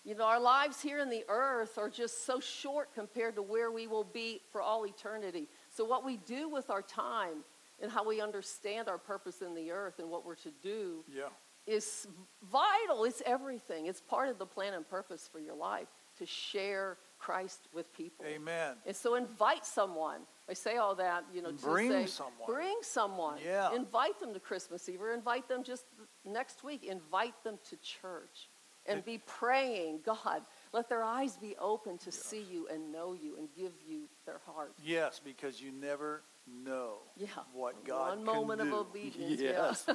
[0.05, 3.69] You know, our lives here in the earth are just so short compared to where
[3.71, 5.47] we will be for all eternity.
[5.69, 7.43] So, what we do with our time
[7.81, 11.29] and how we understand our purpose in the earth and what we're to do Yeah.
[11.65, 12.07] is
[12.41, 13.03] vital.
[13.03, 13.85] It's everything.
[13.87, 18.25] It's part of the plan and purpose for your life to share Christ with people.
[18.25, 18.77] Amen.
[18.85, 20.21] And so invite someone.
[20.47, 22.45] I say all that, you know, Bring say, someone.
[22.47, 23.37] Bring someone.
[23.43, 23.73] Yeah.
[23.75, 25.85] Invite them to Christmas Eve or invite them just
[26.25, 26.85] next week.
[26.85, 28.49] Invite them to church
[28.85, 30.41] and be praying, God,
[30.73, 34.39] let their eyes be open to see you and know you and give you their
[34.45, 34.73] heart.
[34.83, 36.23] Yes, because you never
[36.63, 37.27] know Yeah.
[37.53, 39.49] what God One moment of obedience, yeah.
[39.69, 39.85] Yes.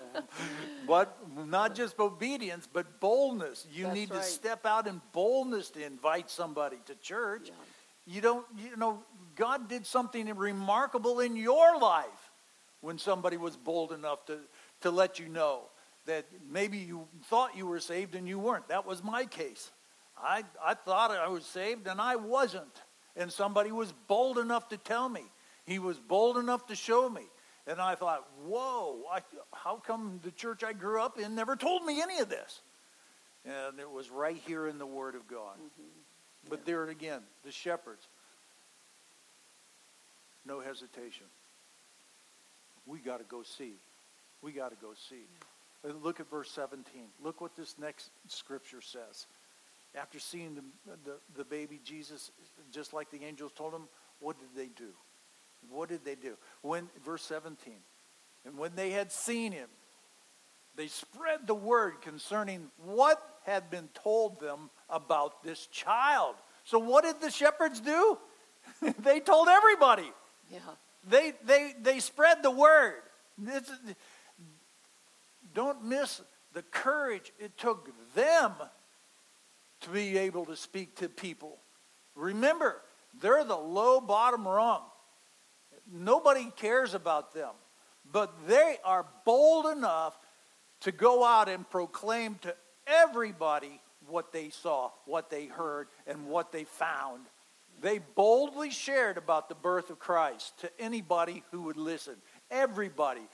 [0.86, 3.66] but not just obedience, but boldness.
[3.72, 7.48] You That's need to step out in boldness to invite somebody to church.
[7.48, 7.54] Yeah.
[8.06, 9.02] You don't, you know,
[9.34, 12.30] God did something remarkable in your life
[12.82, 14.38] when somebody was bold enough to,
[14.82, 15.62] to let you know
[16.06, 18.68] that maybe you thought you were saved and you weren't.
[18.68, 19.70] That was my case.
[20.16, 22.82] I, I thought I was saved and I wasn't.
[23.16, 25.22] And somebody was bold enough to tell me.
[25.64, 27.22] He was bold enough to show me.
[27.66, 29.20] And I thought, whoa, I,
[29.52, 32.60] how come the church I grew up in never told me any of this?
[33.44, 35.56] And it was right here in the Word of God.
[36.48, 38.06] But there again, the shepherds,
[40.46, 41.26] no hesitation.
[42.86, 43.74] We got to go see.
[44.42, 45.24] We got to go see.
[45.40, 45.53] Uh,
[45.84, 47.02] Look at verse 17.
[47.22, 49.26] Look what this next scripture says.
[49.94, 50.62] After seeing the,
[51.04, 52.30] the, the baby Jesus,
[52.72, 53.88] just like the angels told him,
[54.20, 54.90] what did they do?
[55.70, 56.36] What did they do?
[56.62, 57.74] When, verse 17.
[58.44, 59.68] And when they had seen him,
[60.76, 66.34] they spread the word concerning what had been told them about this child.
[66.64, 68.18] So what did the shepherds do?
[69.00, 70.10] they told everybody.
[70.50, 70.58] Yeah.
[71.08, 73.02] They, they, they spread the word.
[73.36, 73.94] This is-
[75.54, 76.20] don't miss
[76.52, 78.52] the courage it took them
[79.80, 81.58] to be able to speak to people.
[82.14, 82.80] Remember,
[83.20, 84.82] they're the low bottom rung.
[85.92, 87.50] Nobody cares about them.
[88.10, 90.18] But they are bold enough
[90.80, 92.54] to go out and proclaim to
[92.86, 97.22] everybody what they saw, what they heard, and what they found.
[97.80, 102.16] They boldly shared about the birth of Christ to anybody who would listen.
[102.50, 103.26] Everybody.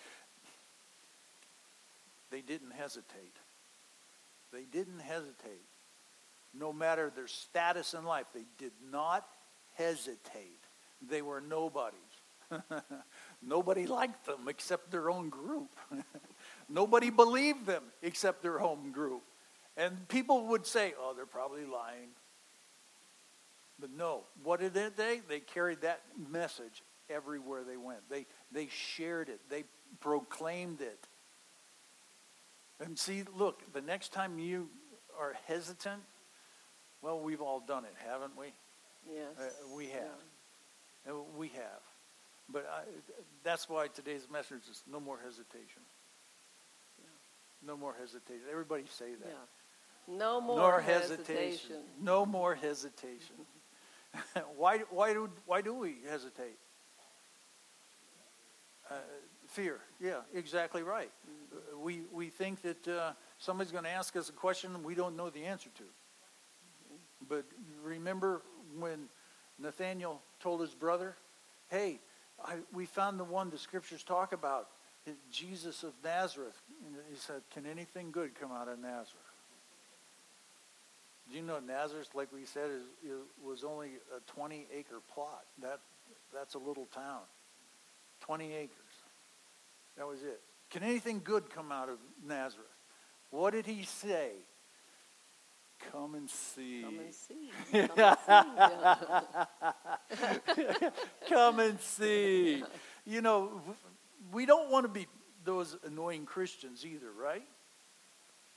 [2.30, 3.36] They didn't hesitate.
[4.52, 5.66] They didn't hesitate.
[6.52, 9.26] No matter their status in life, they did not
[9.74, 10.64] hesitate.
[11.08, 11.98] They were nobodies.
[13.42, 15.70] Nobody liked them except their own group.
[16.68, 19.22] Nobody believed them except their home group.
[19.76, 22.08] And people would say, oh, they're probably lying.
[23.78, 25.20] But no, what did they?
[25.26, 28.00] They carried that message everywhere they went.
[28.10, 29.40] They, they shared it.
[29.48, 29.64] They
[30.00, 31.06] proclaimed it.
[32.80, 34.68] And see, look, the next time you
[35.18, 36.02] are hesitant,
[37.02, 38.46] well, we've all done it, haven't we?
[39.06, 39.26] Yes.
[39.38, 40.02] Uh, we have.
[41.06, 41.12] Yeah.
[41.12, 41.82] Uh, We have.
[42.52, 42.82] But I,
[43.44, 45.82] that's why today's message is no more hesitation.
[47.66, 48.42] No more hesitation.
[48.50, 49.28] Everybody say that.
[49.28, 50.16] Yeah.
[50.16, 51.76] No more Nor hesitation.
[52.00, 53.36] No more hesitation.
[54.56, 56.56] why, why, do, why do we hesitate?
[58.90, 58.94] Uh,
[59.50, 59.80] fear.
[60.00, 61.10] Yeah, exactly right.
[61.82, 65.30] We, we think that uh, somebody's going to ask us a question we don't know
[65.30, 65.84] the answer to.
[67.28, 67.44] But
[67.82, 68.42] remember
[68.78, 69.08] when
[69.58, 71.16] Nathaniel told his brother,
[71.68, 72.00] hey,
[72.44, 74.68] I, we found the one the scriptures talk about,
[75.30, 76.60] Jesus of Nazareth.
[76.86, 79.16] And he said, can anything good come out of Nazareth?
[81.30, 85.44] Do you know Nazareth, like we said, is, was only a 20 acre plot.
[85.62, 85.80] That,
[86.34, 87.20] that's a little town.
[88.20, 88.89] 20 acres.
[90.00, 90.40] That was it.
[90.70, 92.66] Can anything good come out of Nazareth?
[93.28, 94.30] What did he say?
[95.92, 96.82] Come and see.
[96.82, 97.50] Come and see.
[97.86, 98.40] Come
[100.08, 100.88] and see.
[101.28, 102.64] Come and see.
[103.04, 103.60] You know,
[104.32, 105.06] we don't want to be
[105.44, 107.44] those annoying Christians either, right?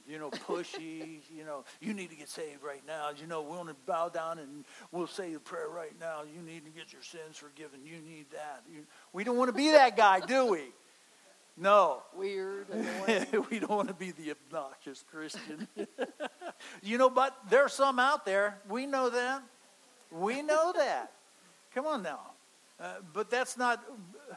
[0.08, 3.10] You know, pushy, you know, you need to get saved right now.
[3.20, 6.22] You know, we want to bow down and we'll say the prayer right now.
[6.24, 7.82] You need to get your sins forgiven.
[7.84, 8.64] You need that.
[8.74, 10.72] You, we don't want to be that guy, do we?
[11.56, 12.02] No.
[12.16, 12.68] Weird,
[13.50, 15.68] we don't want to be the obnoxious Christian.
[16.82, 18.58] you know, but there's some out there.
[18.70, 19.44] We know that.
[20.12, 21.12] We know that.
[21.74, 22.20] Come on now.
[22.80, 23.84] Uh, but that's not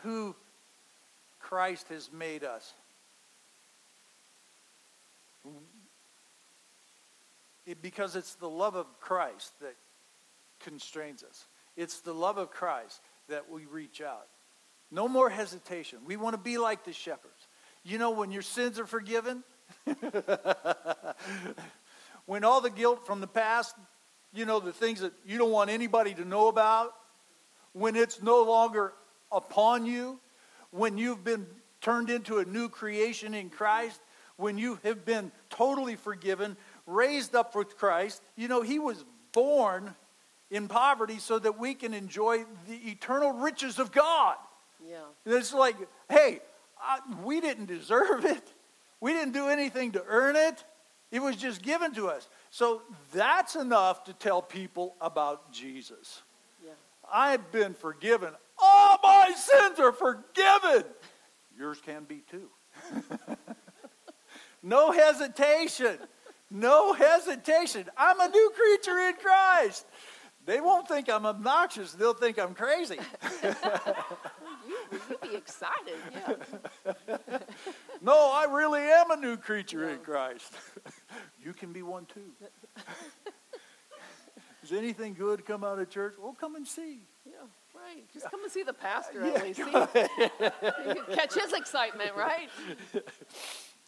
[0.03, 0.35] who
[1.41, 2.75] Christ has made us.
[7.67, 9.75] It, because it's the love of Christ that
[10.61, 11.47] constrains us.
[11.77, 14.27] It's the love of Christ that we reach out.
[14.91, 15.99] No more hesitation.
[16.07, 17.49] We want to be like the shepherds.
[17.83, 19.45] You know, when your sins are forgiven,
[22.27, 23.75] when all the guilt from the past,
[24.33, 26.95] you know, the things that you don't want anybody to know about,
[27.73, 28.93] when it's no longer
[29.31, 30.19] upon you,
[30.71, 31.47] when you've been
[31.81, 34.01] turned into a new creation in Christ,
[34.37, 39.95] when you have been totally forgiven, raised up with Christ, you know, He was born
[40.51, 44.37] in poverty so that we can enjoy the eternal riches of God.
[44.89, 44.99] Yeah.
[45.25, 45.77] It's like,
[46.09, 46.41] hey,
[46.81, 48.43] I, we didn't deserve it.
[49.01, 50.65] We didn't do anything to earn it.
[51.11, 52.29] It was just given to us.
[52.51, 56.23] So that's enough to tell people about Jesus.
[56.65, 56.73] Yeah.
[57.13, 58.31] I've been forgiven.
[58.59, 60.85] All my sins are forgiven.
[61.57, 62.49] Yours can be too.
[64.63, 65.99] no hesitation.
[66.51, 67.87] No hesitation.
[67.97, 69.87] I'm a new creature in Christ.
[70.47, 71.93] They won't think I'm obnoxious.
[71.93, 72.99] They'll think I'm crazy.
[73.43, 73.55] You,
[74.93, 75.97] you'd be excited.
[76.13, 77.39] Yeah.
[78.03, 80.53] No, I really am a new creature in Christ.
[81.43, 82.31] you can be one too.
[84.61, 86.15] Does anything good come out of church?
[86.21, 87.01] Well, come and see.
[87.25, 87.33] Yeah.
[87.75, 88.05] Right.
[88.13, 89.57] Just come and see the pastor Yeah, at least.
[89.57, 92.51] See, you can catch his excitement, right?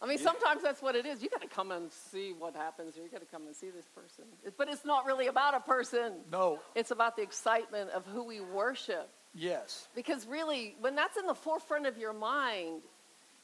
[0.01, 1.21] I mean, sometimes that's what it is.
[1.21, 3.69] You got to come and see what happens, or you got to come and see
[3.69, 4.23] this person.
[4.57, 6.13] But it's not really about a person.
[6.31, 9.09] No, It's about the excitement of who we worship.
[9.33, 9.87] yes.
[9.95, 12.81] Because really, when that's in the forefront of your mind,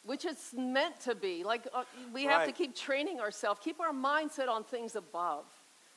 [0.06, 1.44] which it's meant to be.
[1.44, 5.46] Like uh, we have to keep training ourselves, keep our mindset on things above.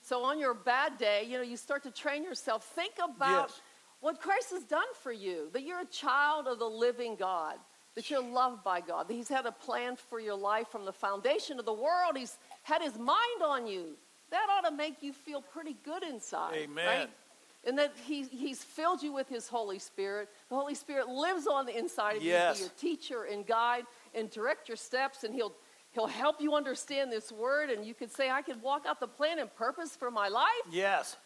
[0.02, 2.64] So on your bad day, you know, you start to train yourself.
[2.64, 3.60] Think about Yes.
[4.00, 7.56] what Christ has done for you, that you're a child of the living God,
[7.94, 10.92] that you're loved by God, that He's had a plan for your life from the
[10.92, 12.16] foundation of the world.
[12.16, 13.96] He's had His mind on you.
[14.30, 16.54] That ought to make you feel pretty good inside.
[16.54, 16.86] Amen.
[16.86, 17.10] Right?
[17.66, 20.28] And that he, He's filled you with His Holy Spirit.
[20.48, 22.60] The Holy Spirit lives on the inside of Yes.
[22.60, 25.52] you to be your teacher and guide and direct your steps, and He'll
[25.92, 29.08] He'll help you understand this word, and you could say, I could walk out the
[29.08, 30.46] plan and purpose for my life.
[30.70, 31.16] Yes.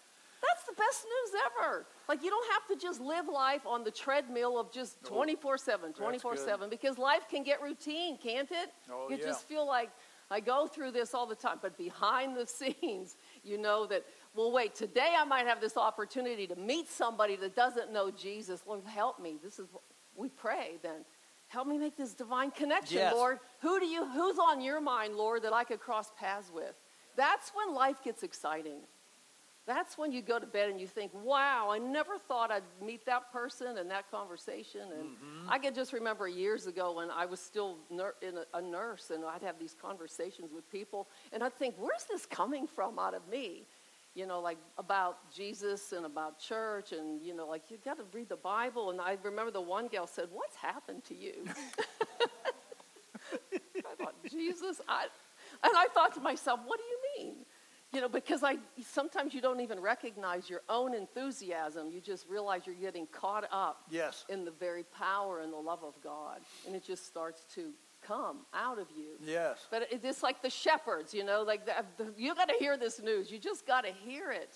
[0.42, 1.86] That's the best news ever.
[2.08, 5.92] Like, you don't have to just live life on the treadmill of just 24 7,
[5.92, 8.72] 24 7, because life can get routine, can't it?
[8.90, 9.24] Oh, you yeah.
[9.26, 9.90] just feel like
[10.30, 11.58] I go through this all the time.
[11.62, 16.46] But behind the scenes, you know that, well, wait, today I might have this opportunity
[16.48, 18.62] to meet somebody that doesn't know Jesus.
[18.66, 19.36] Lord, help me.
[19.42, 19.82] This is what
[20.16, 21.04] we pray then.
[21.48, 23.14] Help me make this divine connection, Yes.
[23.14, 23.38] Lord.
[23.60, 26.74] Who do you who's on your mind, Lord, that I could cross paths with?
[27.14, 28.80] That's when life gets exciting.
[29.64, 33.06] That's when you go to bed and you think, wow, I never thought I'd meet
[33.06, 34.80] that person and that conversation.
[34.82, 35.48] And mm-hmm.
[35.48, 39.10] I can just remember years ago when I was still ner- in a, a nurse
[39.10, 43.14] and I'd have these conversations with people and I'd think, where's this coming from out
[43.14, 43.66] of me?
[44.14, 48.04] You know, like about Jesus and about church and, you know, like you got to
[48.12, 48.90] read the Bible.
[48.90, 51.34] And I remember the one gal said, what's happened to you?
[53.32, 55.06] I thought, Jesus, I,
[55.62, 57.01] and I thought to myself, what do you mean?
[57.92, 61.90] You know, because I sometimes you don't even recognize your own enthusiasm.
[61.90, 64.24] You just realize you're getting caught up Yes.
[64.30, 68.38] in the very power and the love of God, and it just starts to come
[68.54, 69.10] out of you.
[69.20, 69.66] Yes.
[69.70, 72.76] But it- it's like the shepherds, you know, like the, the, you got to hear
[72.78, 73.30] this news.
[73.30, 74.50] You just got to hear it.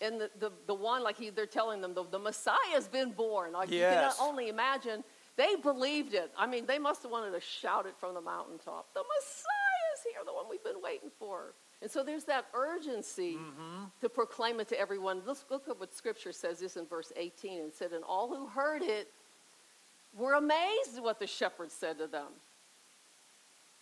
[0.00, 3.52] And the, the, the one, like he, they're telling them, the, the Messiah's been born.
[3.52, 4.16] Like you Yes.
[4.16, 5.02] can only imagine.
[5.36, 6.30] They believed it.
[6.38, 8.94] I mean, they must have wanted to shout it from the mountaintop.
[8.94, 11.54] The Messiah's here, the one we've been waiting for.
[11.80, 13.84] And so there's that urgency Mm-hmm.
[14.00, 15.22] to proclaim it to everyone.
[15.26, 17.60] Let's look at what Scripture says this in verse 18.
[17.60, 19.12] and said, And all who heard it
[20.16, 22.28] were amazed at what the shepherds said to them.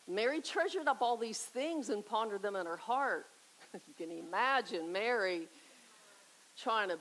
[0.09, 3.27] Mary treasured up all these things and pondered them in her heart.
[3.75, 5.49] you can imagine Mary
[6.57, 6.99] trying to,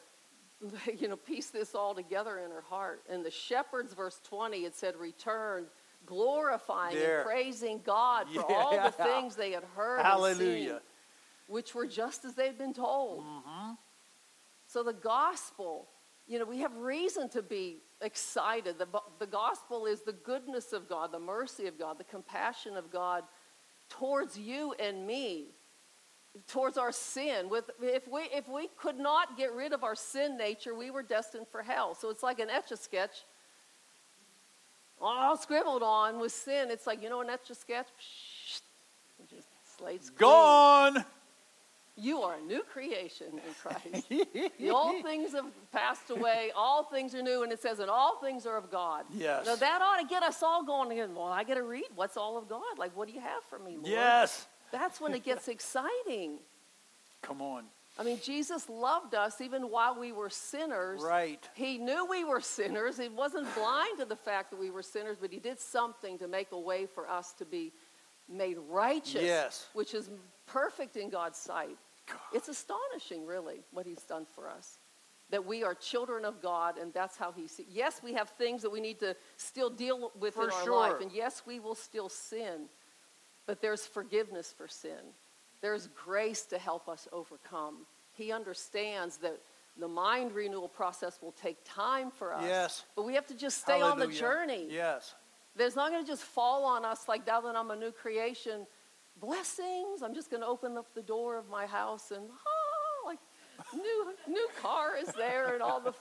[0.98, 3.02] you know, piece this all together in her heart.
[3.10, 5.68] And the shepherds, verse 20, it said, returned,
[6.06, 7.18] glorifying There.
[7.22, 10.82] and praising God for all the things they had heard and Hallelujah.
[11.48, 13.24] Which were just as they'd been told.
[13.24, 13.72] Mm-hmm.
[14.68, 15.88] So the gospel,
[16.28, 18.78] you know, we have reason to be excited.
[18.78, 18.88] The,
[19.20, 23.24] the gospel is the goodness of God, the mercy of God, the compassion of God
[23.90, 25.46] towards you and me,
[26.48, 27.50] towards our sin.
[27.50, 31.04] With, if, we, if we could not get rid of our sin nature, we were
[31.04, 31.96] destined for hell.
[31.96, 33.24] So it's like an etch a sketch.
[35.00, 36.70] All scribbled on with sin.
[36.72, 37.88] It's like, you know, an etch a sketch?
[39.30, 41.06] Just slates clean.
[41.98, 44.10] You are a new creation in Christ.
[44.10, 48.18] The old things have passed away, all things are new, and it says, and all
[48.20, 49.06] things are of God.
[49.14, 49.46] Yes.
[49.46, 51.16] Now that ought to get us all going again.
[51.16, 52.78] Well, I got to read what's all of God.
[52.78, 53.88] Like, what do you have for me, Lord?
[53.88, 54.46] Yes.
[54.74, 56.40] That's when it gets exciting.
[57.22, 57.64] Come on.
[57.98, 61.02] I mean, Jesus loved us even while we were sinners.
[61.02, 61.48] Right.
[61.54, 62.98] He knew we were sinners.
[62.98, 66.28] He wasn't blind to the fact that we were sinners, but he did something to
[66.28, 67.72] make a way for us to be
[68.28, 69.68] made righteous, Yes.
[69.72, 70.10] which is
[70.46, 71.78] perfect in God's sight.
[72.08, 72.20] God.
[72.34, 74.80] It's astonishing, really, what he's done for us.
[75.32, 77.66] That we are children of God, and that's how he sees.
[77.72, 80.76] Yes, we have things that we need to still deal with For in our sure.
[80.76, 82.70] life, and yes, we will still sin,
[83.48, 85.14] but there's forgiveness for sin.
[85.62, 87.88] There's grace to help us overcome.
[88.14, 89.40] He understands that
[89.78, 92.44] the mind renewal process will take time for us.
[92.44, 92.84] Yes.
[92.96, 94.68] But we have to just stay on the journey.
[94.70, 95.16] Yes.
[95.56, 98.68] There's not going to just fall on us like now that I'm a new creation.
[99.20, 100.02] Blessings.
[100.04, 103.20] I'm just going to open up the door of my house and ah, like
[103.74, 105.94] new new car is there and all the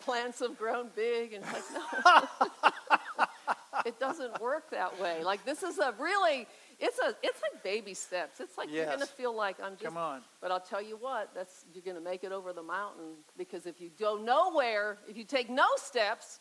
[0.00, 3.26] plants have grown big and like no.
[3.86, 5.22] it doesn't work that way.
[5.22, 6.46] Like this is a really
[6.80, 8.40] it's a it's like baby steps.
[8.40, 10.22] It's like you're going to feel like I'm just Come on.
[10.40, 13.66] but I'll tell you what, that's you're going to make it over the mountain because
[13.66, 16.40] if you go nowhere, if you take no steps,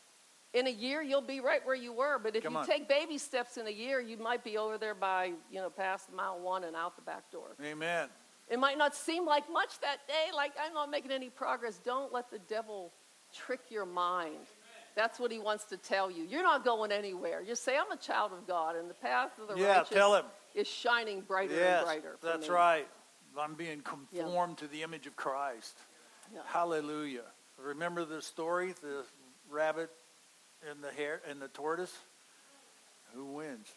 [0.53, 2.19] in a year you'll be right where you were.
[2.19, 2.65] But if Come you on.
[2.65, 6.11] take baby steps in a year, you might be over there by you know past
[6.13, 7.55] mile one and out the back door.
[7.63, 8.09] Amen.
[8.49, 11.79] It might not seem like much that day, like I'm not making any progress.
[11.83, 12.91] Don't let the devil
[13.33, 14.35] trick your mind.
[14.93, 16.25] That's what he wants to tell you.
[16.25, 17.41] You're not going anywhere.
[17.41, 20.15] you say, I'm a child of God, and the path of the Yeah, righteous tell
[20.15, 20.25] him.
[20.53, 21.77] is shining brighter Yes.
[21.77, 22.17] and brighter.
[22.21, 22.53] That's me.
[22.53, 22.87] right.
[23.39, 25.77] I'm being conformed to the image of Christ.
[26.33, 26.41] Yeah.
[26.45, 27.23] Hallelujah.
[27.57, 29.05] Remember the story, the
[29.49, 29.89] rabbit
[30.69, 31.95] and the hare and the tortoise?
[33.13, 33.67] Who wins?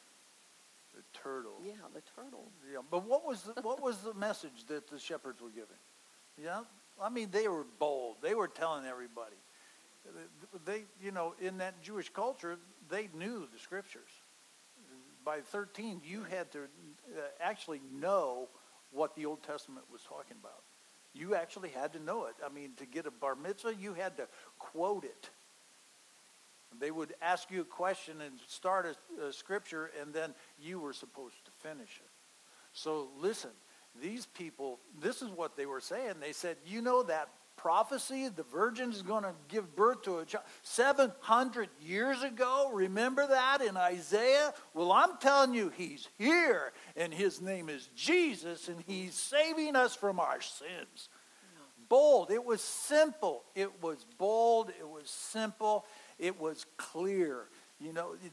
[0.94, 1.54] The turtle.
[1.64, 2.46] Yeah, the turtle.
[2.72, 5.76] Yeah, but what was the, what was the message that the shepherds were giving?
[6.40, 6.60] Yeah,
[7.00, 8.16] I mean they were bold.
[8.22, 9.36] They were telling everybody.
[10.64, 12.58] They, you know, in that Jewish culture,
[12.90, 14.10] they knew the scriptures.
[15.24, 18.48] By 13, you had to uh, actually know
[18.92, 20.62] what the Old Testament was talking about.
[21.14, 22.34] You actually had to know it.
[22.44, 24.28] I mean, to get a bar mitzvah, you had to
[24.58, 25.30] quote it.
[26.80, 30.92] They would ask you a question and start a, a scripture, and then you were
[30.92, 32.10] supposed to finish it.
[32.72, 33.50] So listen,
[34.00, 36.14] these people, this is what they were saying.
[36.20, 40.24] They said, you know that prophecy, the virgin is going to give birth to a
[40.24, 42.70] child 700 years ago?
[42.72, 44.52] Remember that in Isaiah?
[44.74, 49.94] Well, I'm telling you, he's here, and his name is Jesus, and he's saving us
[49.94, 51.08] from our sins.
[51.88, 52.30] Bold.
[52.30, 53.44] It was simple.
[53.54, 54.70] It was bold.
[54.78, 55.84] It was simple.
[56.18, 57.48] It was clear.
[57.80, 58.32] You know, it,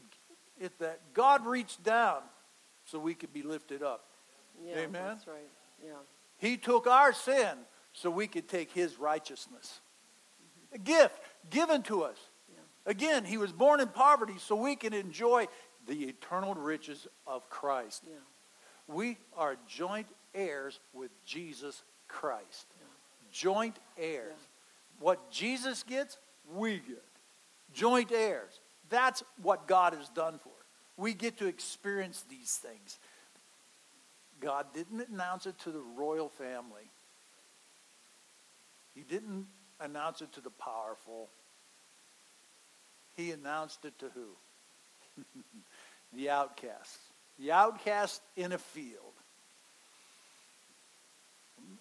[0.64, 2.20] it, that God reached down
[2.84, 4.04] so we could be lifted up.
[4.64, 5.02] Yeah, Amen?
[5.04, 5.36] that's right.
[5.84, 5.92] Yeah.
[6.38, 7.50] He took our sin
[7.92, 9.80] so we could take his righteousness.
[10.72, 11.18] A gift
[11.50, 12.16] given to us.
[12.48, 12.90] Yeah.
[12.90, 15.46] Again, he was born in poverty so we can enjoy
[15.86, 18.04] the eternal riches of Christ.
[18.06, 18.14] Yeah.
[18.88, 22.66] We are joint heirs with Jesus Christ.
[22.78, 22.86] Yeah.
[23.32, 24.38] Joint heirs.
[24.98, 26.18] What Jesus gets,
[26.54, 27.04] we get.
[27.72, 28.60] Joint heirs.
[28.88, 30.66] That's what God has done for us.
[30.96, 32.98] We get to experience these things.
[34.40, 36.90] God didn't announce it to the royal family.
[38.94, 39.46] He didn't
[39.80, 41.30] announce it to the powerful.
[43.14, 45.22] He announced it to who?
[46.14, 46.98] the outcasts.
[47.38, 49.14] The outcast in a field.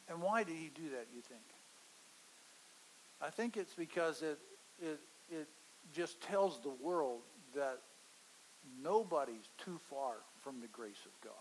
[0.08, 1.42] And why did he do that, you think?
[3.22, 4.40] I think it's because it,
[4.82, 5.48] it, it
[5.94, 7.22] just tells the world
[7.56, 7.80] that
[8.82, 11.34] nobody's too far from the grace of God.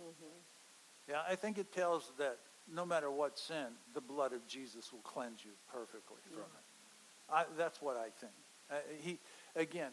[0.00, 1.10] Mm-hmm.
[1.10, 2.38] Yeah, I think it tells that
[2.72, 7.42] no matter what sin, the blood of Jesus will cleanse you perfectly from Yeah.
[7.42, 7.48] it.
[7.48, 8.32] I, that's what I think.
[8.70, 9.18] Uh, he,
[9.54, 9.92] again,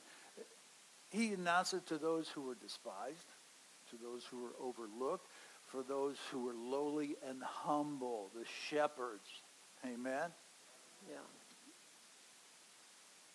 [1.09, 3.28] he announced it to those who were despised,
[3.91, 5.28] to those who were overlooked,
[5.65, 9.28] for those who were lowly and humble, the shepherds.
[9.86, 10.32] Amen.
[11.09, 11.17] Yeah.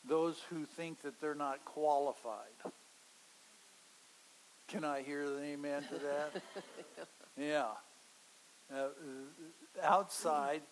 [0.09, 2.47] Those who think that they're not qualified.
[4.69, 6.43] Can I hear an amen to that?
[7.39, 7.67] yeah.
[8.75, 8.89] Uh,
[9.83, 10.63] outside,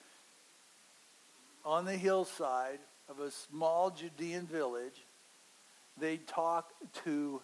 [1.64, 2.78] on the hillside
[3.08, 5.04] of a small Judean village,
[5.98, 6.72] they talk
[7.04, 7.40] to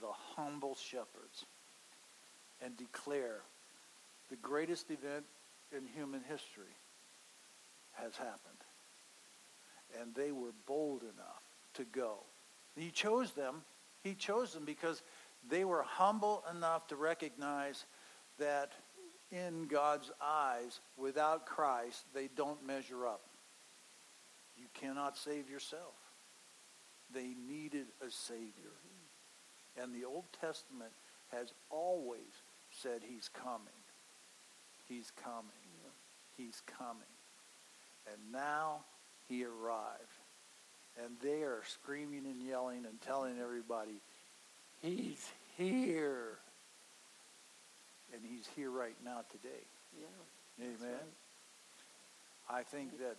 [0.00, 1.44] the humble shepherds
[2.62, 3.40] and declare
[4.30, 5.24] the greatest event
[5.76, 6.74] in human history
[7.92, 8.58] has happened.
[10.00, 11.42] And they were bold enough
[11.74, 12.18] to go.
[12.76, 13.62] He chose them.
[14.02, 15.02] He chose them because
[15.48, 17.84] they were humble enough to recognize
[18.38, 18.72] that
[19.30, 23.20] in God's eyes, without Christ, they don't measure up.
[24.56, 25.94] You cannot save yourself.
[27.14, 28.72] They needed a Savior.
[29.80, 30.92] And the Old Testament
[31.32, 33.68] has always said he's coming.
[34.88, 35.48] He's coming.
[36.36, 37.02] He's coming.
[38.10, 38.84] And now
[39.28, 40.02] he arrived.
[41.04, 44.00] And they are screaming and yelling and telling everybody,
[44.82, 46.38] he's here.
[48.12, 49.62] And he's here right now today.
[49.96, 50.64] Yeah.
[50.64, 50.78] Amen.
[50.80, 52.58] Right.
[52.58, 53.16] I think that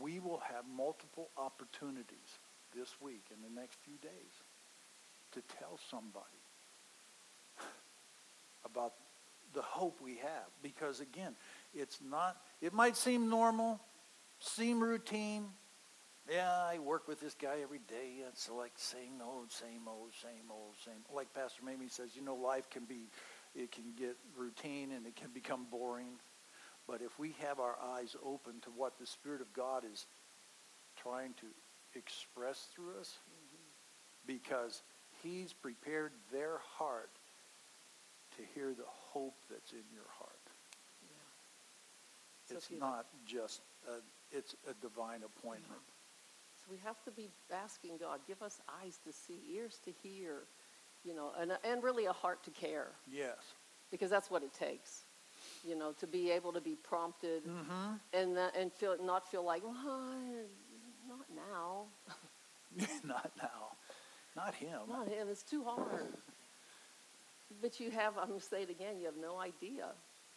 [0.00, 2.38] we will have multiple opportunities
[2.76, 4.34] this week in the next few days
[5.32, 6.24] to tell somebody
[8.64, 8.94] about
[9.52, 10.48] the hope we have.
[10.62, 11.34] Because again,
[11.74, 13.80] it's not, it might seem normal,
[14.38, 15.46] seem routine.
[16.30, 18.22] Yeah, I work with this guy every day.
[18.28, 20.94] It's like same old, same old, same old, same.
[21.14, 23.10] Like Pastor Mamie says, you know, life can be,
[23.54, 26.14] it can get routine and it can become boring.
[26.86, 30.06] But if we have our eyes open to what the Spirit of God is
[30.96, 31.46] trying to
[31.98, 33.18] express through us,
[34.26, 34.82] because
[35.22, 37.10] He's prepared their heart
[38.36, 40.33] to hear the hope that's in your heart.
[42.50, 44.00] It's you- not just, a,
[44.36, 45.80] it's a divine appointment.
[46.56, 50.44] So we have to be asking God, give us eyes to see, ears to hear,
[51.04, 53.36] you know, and, and really a heart to care, Yes.
[53.90, 55.02] because that's what it takes,
[55.66, 57.94] you know, to be able to be prompted Mm-hmm.
[58.14, 59.74] and that, and feel not feel like, well,
[61.06, 61.84] not now,
[63.04, 63.76] not now.
[64.36, 64.80] Not him.
[64.88, 65.28] not him.
[65.30, 66.08] It's too hard.
[67.62, 69.88] But you have, I'm going to say it again, you have no idea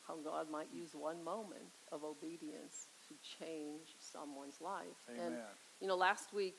[0.07, 4.85] how God might use one moment of obedience to change someone's life.
[5.09, 5.35] And
[5.81, 6.57] You know, last week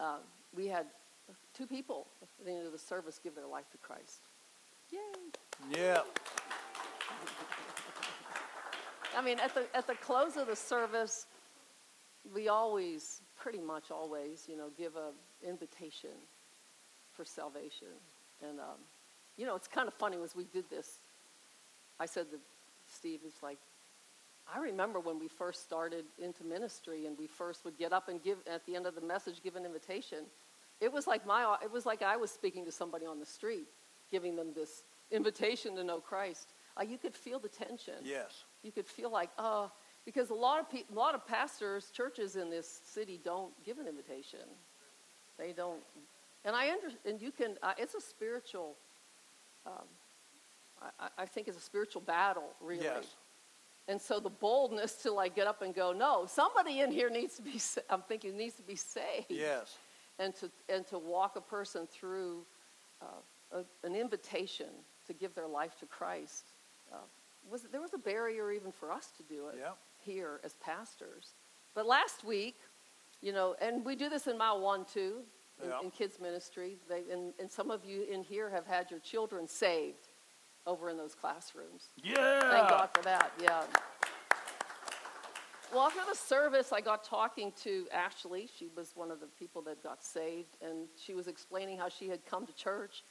[0.00, 0.18] uh,
[0.56, 0.86] we had
[1.54, 4.20] two people at the end of the service give their life to Christ.
[4.90, 4.98] Yay!
[5.70, 6.00] Yeah.
[9.16, 11.26] I mean, at the, at the close of the service,
[12.34, 15.12] we always, pretty much always, you know, give a
[15.46, 16.10] invitation
[17.12, 17.88] for salvation.
[18.46, 18.78] And, um,
[19.36, 20.98] you know, it's kind of funny as we did this.
[21.98, 22.38] I said to
[22.86, 23.58] Steve, it's like,
[24.54, 28.22] I remember when we first started into ministry and we first would get up and
[28.22, 30.18] give, at the end of the message, give an invitation.
[30.80, 33.66] It was like my, it was like I was speaking to somebody on the street,
[34.10, 36.52] giving them this invitation to know Christ.
[36.78, 38.44] Uh, you could feel the tension Yes.
[38.62, 39.70] you could feel like, oh,
[40.04, 43.78] because a lot of people, a lot of pastors, churches in this city don't give
[43.78, 44.40] an invitation.
[45.38, 45.80] They don't,
[46.44, 47.56] and I under, and you can.
[47.62, 48.74] Uh, it's a spiritual.
[49.66, 49.72] Um,
[50.80, 52.84] I- I, I think it's a spiritual battle, really.
[52.84, 53.04] Yes.
[53.88, 57.36] And so the boldness to like get up and go, no, somebody in here needs
[57.36, 57.58] to be.
[57.90, 59.76] I'm thinking needs to be saved Yes.
[60.18, 62.44] and to and to walk a person through
[63.00, 63.06] uh,
[63.52, 64.66] a, an invitation
[65.06, 66.44] to give their life to Christ
[66.92, 66.96] uh,
[67.50, 69.70] was there was a barrier even for us to do it Yeah.
[70.04, 71.32] here as pastors.
[71.74, 72.56] But last week,
[73.22, 75.22] you know, and we do this in Mile One too,
[75.62, 75.80] in, Yeah.
[75.82, 76.76] in kids ministry.
[76.90, 80.07] They, and, and some of you in here have had your children saved
[80.68, 81.88] over in those classrooms.
[82.02, 82.40] Yeah.
[82.50, 83.32] Thank God for that.
[83.42, 83.62] Yeah.
[85.72, 88.48] Well, after the service, I got talking to Ashley.
[88.58, 92.08] She was one of the people that got saved, and she was explaining how she
[92.08, 93.04] had come to church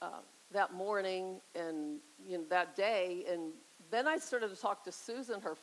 [0.00, 0.20] uh,
[0.52, 3.24] that morning and you know, that day.
[3.30, 3.52] And
[3.90, 5.56] then I started to talk to Susan, her,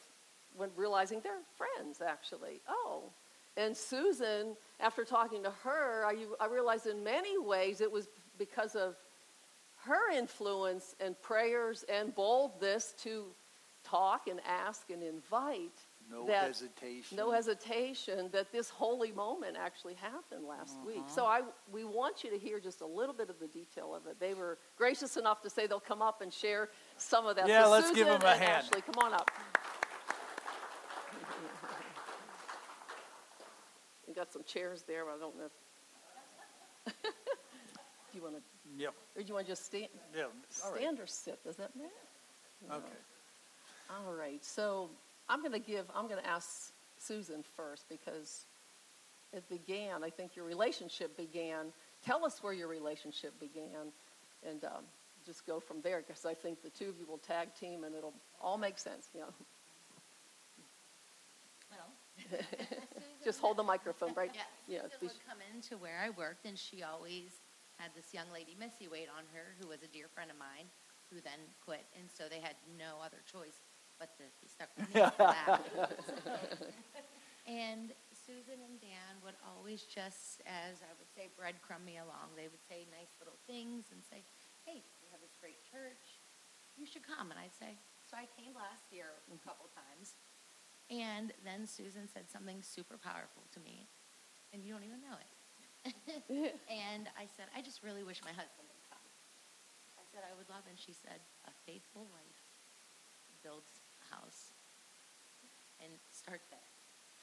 [0.55, 2.61] when realizing they're friends actually.
[2.67, 3.11] Oh,
[3.57, 8.07] and Susan, after talking to her, I, I realized in many ways it was
[8.37, 8.95] because of
[9.85, 13.25] her influence and prayers and boldness to
[13.83, 15.79] talk and ask and invite
[16.11, 17.17] No that- hesitation.
[17.17, 20.87] no hesitation that this holy moment actually happened last uh-huh.
[20.87, 21.03] week.
[21.07, 24.05] So I, we want you to hear just a little bit of the detail of
[24.07, 24.19] it.
[24.19, 27.47] They were gracious enough to say they'll come up and share some of that.
[27.47, 28.65] Yeah, So let's give Susan them a and hand.
[28.65, 29.31] Ashley, come on up.
[34.07, 35.03] We got some chairs there.
[35.07, 35.49] I don't know.
[38.19, 38.93] if- do you want to, Yep.
[39.15, 40.23] or do you want to just stand, Yeah.
[40.63, 40.79] All right.
[40.81, 41.43] stand or sit?
[41.43, 41.89] Does that matter?
[42.71, 42.93] Okay.
[43.89, 44.89] All right, so
[45.29, 48.45] I'm going to give, I'm going to ask Susan first because
[49.33, 51.73] it began, I think your relationship began.
[52.05, 53.91] Tell us where your relationship began
[54.47, 54.83] and um,
[55.25, 57.95] just go from there because I think the two of you will tag team and
[57.95, 59.33] it'll all make sense, you know.
[61.71, 62.39] Well,
[63.23, 64.81] Just hold the microphone right, yeah, yeah.
[64.83, 67.31] Susan be- would come into where I worked, and she always
[67.79, 70.67] had this young lady, Missy, wait on her, who was a dear friend of mine,
[71.07, 73.63] who then quit, and so they had no other choice
[73.97, 75.63] but to be stuck with me for that.
[77.47, 82.35] and Susan and Dan would always just, as I would say, breadcrumb me along.
[82.35, 84.21] They would say nice little things and say,
[84.67, 86.21] "Hey, we have this great church.
[86.77, 89.41] You should come." And I'd say, "So I came last year a mm-hmm.
[89.43, 90.19] couple times."
[90.91, 93.89] And then Susan said something super powerful to me,
[94.53, 95.38] and you don't even know it.
[96.69, 99.05] and I said, I just really wish my husband would come.
[99.97, 102.41] I said, I would love, and she said, a faithful wife
[103.43, 104.51] builds a house.
[105.79, 106.59] And start there.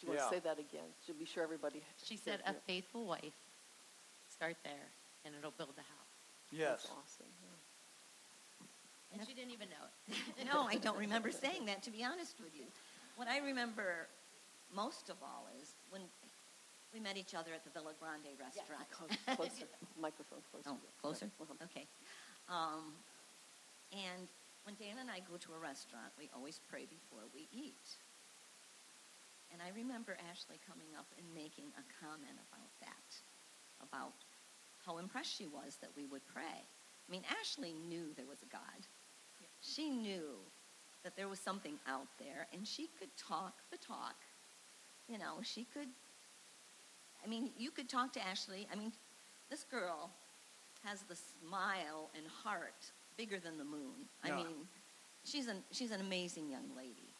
[0.01, 0.29] Do you want Yeah.
[0.29, 0.89] to say that again?
[1.07, 1.83] To be sure everybody.
[2.03, 3.37] She said, a faithful wife,
[4.33, 4.89] start there,
[5.27, 6.15] and it'll build a house.
[6.51, 6.89] Yes.
[6.89, 7.33] That's awesome.
[7.45, 9.19] yeah.
[9.19, 10.47] And she didn't even know it.
[10.53, 12.65] No, I don't remember saying that, to be honest with you.
[13.17, 14.09] What I remember
[14.75, 16.03] most of all is when
[16.93, 18.87] we met each other at the Villa Grande restaurant.
[18.95, 19.69] Close- Closer,
[20.01, 20.71] microphone closer.
[20.71, 21.27] Oh, closer?
[21.41, 21.67] Uh-huh.
[21.71, 21.87] Okay.
[22.49, 22.95] Um,
[23.93, 24.29] and
[24.65, 27.87] when Dan and I go to a restaurant, we always pray before we eat.
[29.53, 33.09] And I remember Ashley coming up and making a comment about that,
[33.79, 34.19] about
[34.85, 36.59] how impressed she was that we would pray.
[36.63, 38.83] I mean, Ashley knew there was a God.
[39.63, 40.35] She knew
[41.05, 44.17] that there was something out there, and she could talk the talk.
[45.09, 45.89] You know, she could
[47.25, 48.67] I mean, you could talk to Ashley.
[48.73, 48.93] I mean,
[49.51, 50.11] this girl
[50.85, 54.09] has the smile and heart bigger than the moon.
[54.23, 54.37] I Yeah.
[54.37, 54.69] mean,
[55.25, 57.13] she's an she's an amazing young lady.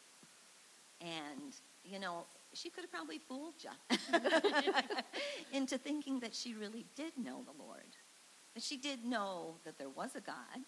[1.01, 3.71] And, you know, she could have probably fooled you
[5.53, 7.97] into thinking that she really did know the Lord.
[8.55, 10.65] That she did know that there was a God,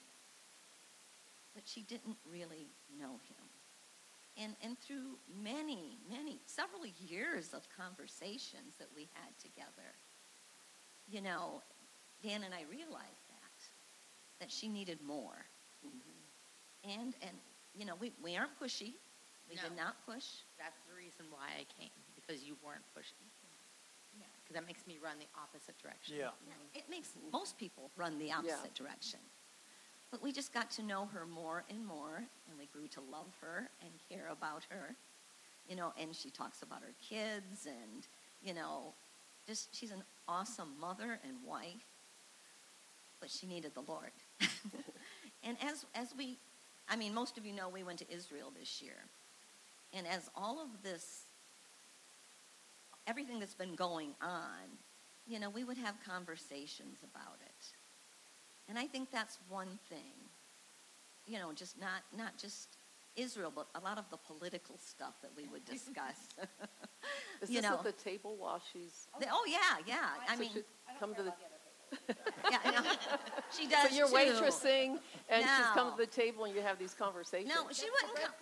[1.54, 2.68] but she didn't really
[2.98, 3.47] know him.
[4.40, 9.90] And, and through many, many, several years of conversations that we had together,
[11.10, 11.60] you know,
[12.22, 13.58] Dan and I realized that,
[14.40, 15.42] that she needed more.
[15.84, 17.00] Mm-hmm.
[17.00, 17.36] And, and,
[17.74, 18.94] you know, we, we aren't pushy.
[19.50, 20.44] We did not push.
[20.58, 23.26] That's the reason why I came, because you weren't pushing.
[24.48, 26.16] because that makes me run the opposite direction.
[26.18, 26.32] Yeah.
[26.74, 29.20] It makes most people run the opposite direction.
[30.10, 32.16] But we just got to know her more and more,
[32.48, 34.94] and we grew to love her and care about her.
[35.68, 38.06] You know, and she talks about her kids, and,
[38.42, 38.94] you know,
[39.46, 41.84] just she's an awesome mother and wife,
[43.20, 44.12] but she needed the Lord.
[45.44, 46.38] and as, as we,
[46.88, 48.96] I mean, most of you know we went to Israel this year.
[49.94, 51.22] And as all of this
[53.08, 54.68] everything that's been going on,
[55.26, 57.77] you know, we would have conversations about it.
[58.68, 60.14] And I think that's one thing.
[61.26, 62.76] You know, just not not just
[63.16, 66.16] Israel, but a lot of the political stuff that we would discuss.
[67.42, 70.08] Is you this know, at the table while she's, the- oh yeah, yeah.
[70.28, 70.62] I so mean, she
[71.00, 71.32] come to the,
[72.50, 72.82] yeah, I know.
[73.56, 74.14] she does so you're too.
[74.14, 74.98] waitressing
[75.28, 75.96] and she's come No.
[75.96, 77.48] to the table and you have these conversations?
[77.54, 78.32] No, she wouldn't come.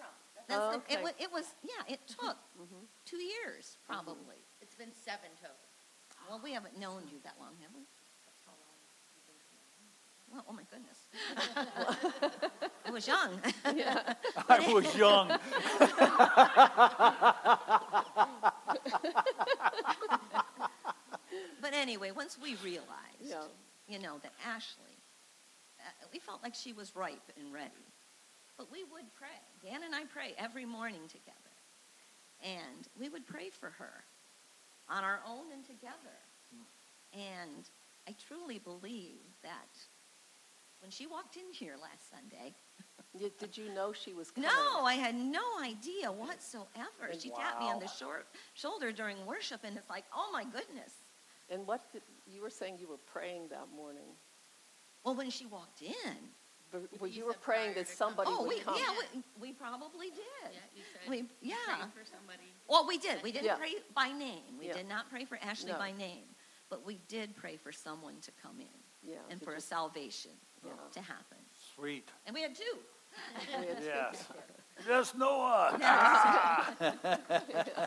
[0.48, 0.94] That's Oh, the, okay.
[0.94, 1.94] it, was, it was yeah.
[1.94, 2.84] It took Mm-hmm.
[3.04, 4.40] two years probably.
[4.62, 5.56] It's been seven total.
[6.28, 7.82] Well, we haven't known you that long, have we?
[10.46, 11.08] Well, oh my goodness.
[12.86, 13.40] I was young.
[13.74, 14.14] Yeah.
[14.48, 15.30] I was young.
[21.60, 22.86] But anyway, once we realized,
[23.20, 23.42] Yeah.
[23.88, 24.96] you know, that Ashley,
[25.80, 27.84] uh, we felt like she was ripe and ready.
[28.56, 29.28] But we would pray.
[29.68, 31.34] Dan and I pray every morning together.
[32.44, 34.04] And we would pray for her
[34.88, 36.16] on our own and together.
[37.12, 37.68] And
[38.08, 39.76] I truly believe that
[40.86, 42.54] when she walked in here last Sunday,
[43.12, 44.50] You- Did you know she was coming?
[44.50, 47.06] no, I had no idea whatsoever.
[47.10, 50.44] And She tapped me on the short shoulder during worship, and it's like, oh my
[50.44, 50.92] goodness.
[51.50, 54.14] And what, did- you were saying you were praying that morning.
[55.02, 56.16] Well, when she walked in,
[56.70, 58.14] But You well, you were praying prior that to coming.
[58.16, 58.76] somebody oh, would we, come.
[58.76, 60.50] yeah, we, we probably did.
[60.52, 61.10] Yeah, you said.
[61.10, 61.86] We, pray yeah.
[61.98, 62.48] for somebody.
[62.68, 63.22] Well, we did.
[63.22, 63.56] We didn't Yeah.
[63.56, 64.58] pray by name.
[64.58, 64.74] We Yeah.
[64.74, 65.78] did not pray for Ashley No.
[65.78, 66.26] by name,
[66.68, 70.32] but we did pray for someone to come in Yeah, and to for a salvation
[70.34, 70.45] Yeah.
[70.92, 71.38] To happen.
[71.74, 72.08] Sweet.
[72.26, 72.62] And we had two.
[73.58, 74.24] we Yes.
[74.86, 75.78] Just Noah.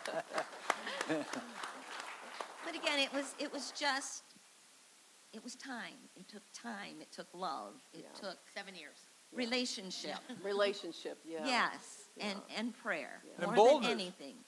[2.65, 4.23] But again, it was it was just
[5.33, 5.95] it was time.
[6.15, 7.01] It took time.
[7.01, 7.75] It took love.
[7.93, 8.19] It Yeah.
[8.29, 8.97] took Seven years.
[9.31, 10.17] relationship.
[10.43, 11.45] Relationship, yeah.
[11.45, 12.59] Yes, and Yeah.
[12.59, 13.45] and prayer Yeah.
[13.45, 14.43] And more than anything.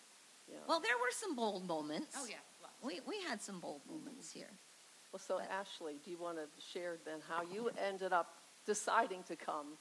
[0.47, 0.57] Yeah.
[0.67, 2.15] Well, there were some bold moments.
[2.17, 2.39] Oh, yeah.
[2.61, 2.82] lots.
[2.84, 4.51] We we had some bold moments here.
[5.12, 9.24] Well, so But- Ashley, do you want to share then how you ended up deciding
[9.24, 9.78] to come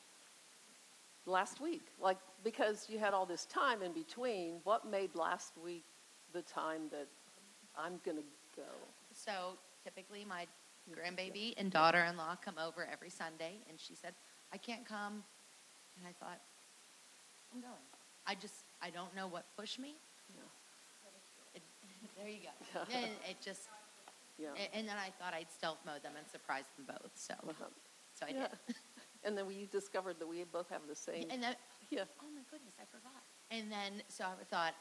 [1.26, 1.87] last week?
[2.01, 5.85] Like, because you had all this time in between, what made last week
[6.33, 7.07] the time that
[7.76, 8.24] I'm going to
[8.57, 8.68] go?
[9.12, 10.47] So typically, my
[10.91, 14.14] grandbaby and daughter-in-law come over every Sunday, and she said,
[14.53, 15.22] "I can't come,"
[15.97, 16.41] and I thought,
[17.55, 17.72] "I'm going."
[18.26, 19.95] I just, I don't know what pushed me.
[21.55, 21.62] It,
[22.16, 22.81] there you go.
[22.91, 22.97] Yeah.
[22.99, 23.68] And it just,
[24.41, 24.49] Yeah.
[24.57, 27.12] a- and then I thought I'd stealth mode them and surprise them both.
[27.14, 27.64] So, Uh-huh.
[28.14, 28.49] so I Yeah.
[28.66, 28.76] did.
[29.22, 31.30] And then we discovered that we both have the same.
[31.30, 31.55] And then,
[31.91, 32.05] Yeah.
[32.22, 33.22] oh my goodness, I forgot.
[33.51, 34.74] And then, so I thought,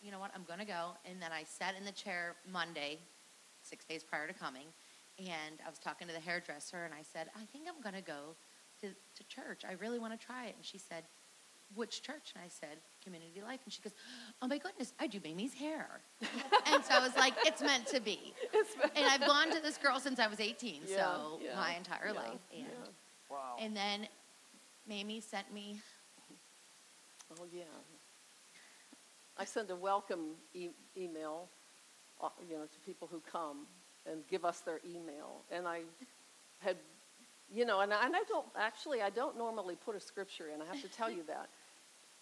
[0.00, 0.96] you know what, I'm going to go.
[1.04, 2.98] And then I sat in the chair Monday,
[3.60, 4.72] six days prior to coming,
[5.18, 8.00] and I was talking to the hairdresser, and I said, I think I'm going to
[8.00, 8.34] go
[8.80, 9.62] to, to church.
[9.68, 10.54] I really want to try it.
[10.56, 11.04] And she said,
[11.74, 12.32] which church?
[12.34, 13.60] And I said, Community Life.
[13.64, 13.92] And she goes,
[14.42, 16.00] oh my goodness, I do Mamie's hair.
[16.66, 18.32] and so I was like, it's meant to be.
[18.96, 22.08] and I've gone to this girl since I was 18, Yeah, so yeah, my entire
[22.08, 22.40] yeah, life.
[22.52, 22.90] And, yeah.
[23.30, 23.56] Wow.
[23.60, 24.08] and then
[24.88, 25.80] Mamie sent me
[27.32, 27.64] Oh, yeah.
[29.36, 31.48] I send a welcome e- email,
[32.22, 33.66] uh, you know, to people who come
[34.10, 35.42] and give us their email.
[35.50, 35.82] And I
[36.60, 36.76] had,
[37.52, 40.60] you know, and I, and I don't, actually, I don't normally put a scripture in.
[40.60, 41.48] I have to tell you that.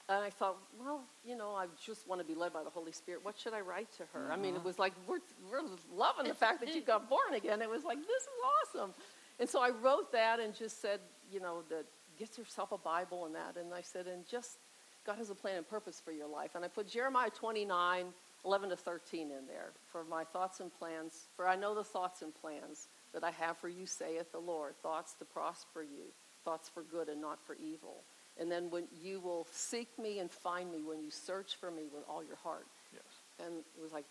[0.07, 2.93] And I thought, well, you know, I just want to be led by the Holy
[2.93, 3.25] Spirit.
[3.25, 4.31] What should I write to her?
[4.31, 4.67] I mean, it uh-huh.
[4.67, 5.21] was like, we're,
[5.51, 5.63] we're
[5.97, 7.63] loving the fact that you got born again.
[7.63, 8.29] It was like, this is
[8.77, 8.95] awesome.
[9.41, 11.01] And so I wrote that and just said,
[11.33, 11.87] you know, that
[12.19, 13.57] get yourself a Bible and that.
[13.57, 14.59] And I said, and just,
[15.07, 16.51] God has a plan and purpose for your life.
[16.55, 18.05] And I put Jeremiah 29,
[18.45, 21.29] 11 to 13 in there for my thoughts and plans.
[21.35, 24.75] For I know the thoughts and plans that I have for you, saith the Lord,
[24.83, 26.13] thoughts to prosper you,
[26.45, 28.03] thoughts for good and not for evil.
[28.39, 31.85] And then when you will seek me and find me when you search for me
[31.95, 32.67] with all your heart.
[32.93, 33.47] Yes.
[33.47, 34.05] And it was like,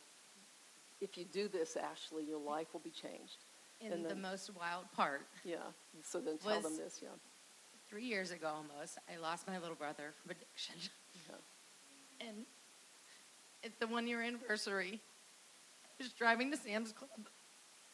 [1.02, 3.44] if you do this, Ashley, your life will be changed.
[3.82, 5.28] in And the most wild part.
[5.44, 5.58] Yeah.
[6.02, 7.10] So then tell them this, yeah.
[7.90, 10.76] Three years ago almost, I lost my little brother from addiction.
[11.30, 11.36] yeah.
[12.26, 12.46] And
[13.64, 15.02] it's the one year anniversary.
[16.00, 17.28] I was driving to Sam's Club,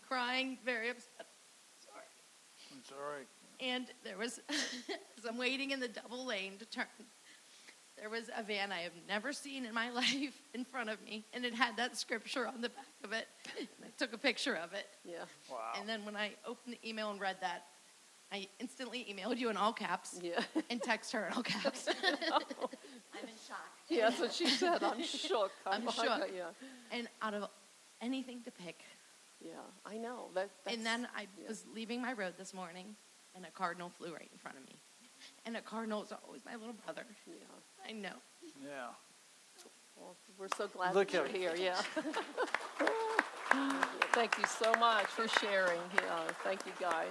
[0.10, 1.28] crying, very upset.
[1.86, 2.04] Sorry.
[2.80, 3.28] It's all right.
[3.62, 6.86] And there was, as I'm waiting in the double lane to turn,
[7.98, 11.26] there was a van I have never seen in my life in front of me,
[11.34, 13.28] and it had that scripture on the back of it.
[13.58, 14.88] And I took a picture of it.
[15.04, 15.58] Yeah, Wow.
[15.80, 17.66] And then when I opened the email and read that,
[18.32, 20.42] I instantly emailed you in all caps yeah.
[20.70, 21.88] and text her in all caps.
[21.90, 22.42] I'm
[23.24, 23.58] in shock.
[23.90, 24.84] Yeah, that's what she said.
[24.84, 25.52] I'm shook.
[25.66, 26.06] I'm I shook.
[26.06, 26.44] got- Yeah,
[26.92, 27.50] and out of
[28.02, 28.84] anything to pick.
[29.44, 29.52] Yeah,
[29.86, 30.28] I know.
[30.36, 31.48] That, that's, And then I yeah.
[31.48, 32.96] was leaving my road this morning,
[33.36, 34.76] and a cardinal flew right in front of me.
[35.46, 37.06] And a cardinal is always my little brother.
[37.28, 37.34] Yeah.
[37.88, 38.16] I know.
[38.64, 38.88] Yeah.
[39.98, 41.54] Well, we're so glad Look that you're here.
[41.58, 41.82] Yeah.
[44.14, 45.80] Thank you so much for sharing.
[45.96, 47.08] Yeah, thank you guys.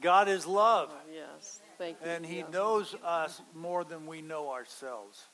[0.00, 2.10] God is love, oh, Yes, thank you.
[2.10, 2.50] and He Yes.
[2.52, 5.26] knows us more than we know ourselves.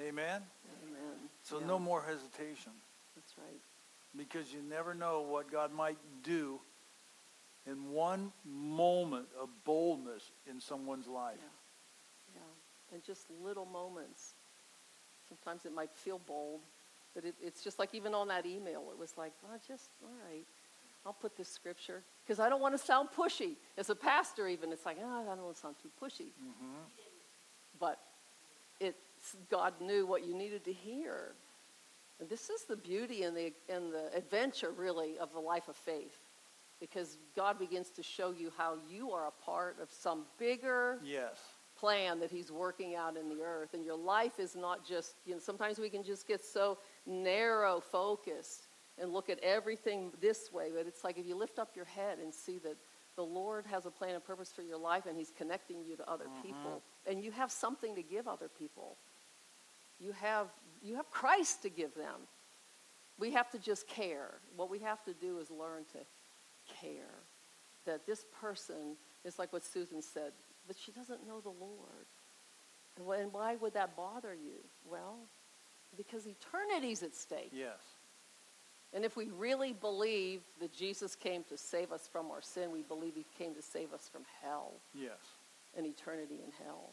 [0.00, 0.42] Amen?
[0.84, 1.28] Amen.
[1.42, 2.72] So Yeah, no more hesitation
[3.14, 3.60] That's right.
[4.16, 6.60] Because you never know what God might do
[7.66, 11.36] in one moment of boldness in someone's life.
[12.34, 12.40] Yeah.
[12.40, 12.94] Yeah.
[12.94, 14.34] And just little moments.
[15.28, 16.60] Sometimes it might feel bold,
[17.14, 20.10] but it, it's just like even on that email, it was like, oh, just, all
[20.30, 20.44] right,
[21.04, 22.02] I'll put this scripture.
[22.24, 23.56] Because I don't want to sound pushy.
[23.76, 26.26] As a pastor, even, it's like, oh, I don't want to sound too pushy.
[26.42, 26.76] Mm-hmm.
[27.80, 27.98] But
[28.80, 28.96] it's,
[29.50, 31.32] God knew what you needed to hear.
[32.20, 35.76] And this is the beauty and the, and the adventure, really, of the life of
[35.76, 36.18] faith.
[36.80, 41.38] Because God begins to show you how you are a part of some bigger Yes.
[41.78, 45.34] plan that he's working out in the earth and your life is not just you
[45.34, 50.70] know sometimes we can just get so narrow focused and look at everything this way
[50.74, 52.76] but it's like if you lift up your head and see that
[53.14, 56.10] the lord has a plan and purpose for your life and he's connecting you to
[56.10, 56.46] other mm-hmm.
[56.46, 58.96] people and you have something to give other people
[60.00, 60.48] you have
[60.82, 62.20] you have christ to give them
[63.18, 65.98] we have to just care what we have to do is learn to
[66.80, 67.14] care
[67.86, 70.32] that this person is like what susan said
[70.66, 72.06] but she doesn't know the Lord.
[72.98, 74.58] And why, would that bother you?
[74.90, 75.16] Well,
[75.96, 77.50] because eternity's at stake.
[77.52, 77.78] Yes.
[78.94, 82.82] And if we really believe that Jesus came to save us from our sin, we
[82.82, 85.18] believe he came to save us from hell Yes.
[85.76, 86.90] and eternity in hell.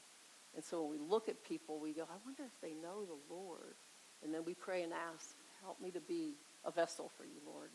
[0.55, 3.33] And so when we look at people, we go, I wonder if they know the
[3.33, 3.75] Lord.
[4.23, 6.35] And then we pray and ask, help me to be
[6.65, 7.69] a vessel for you, Lord.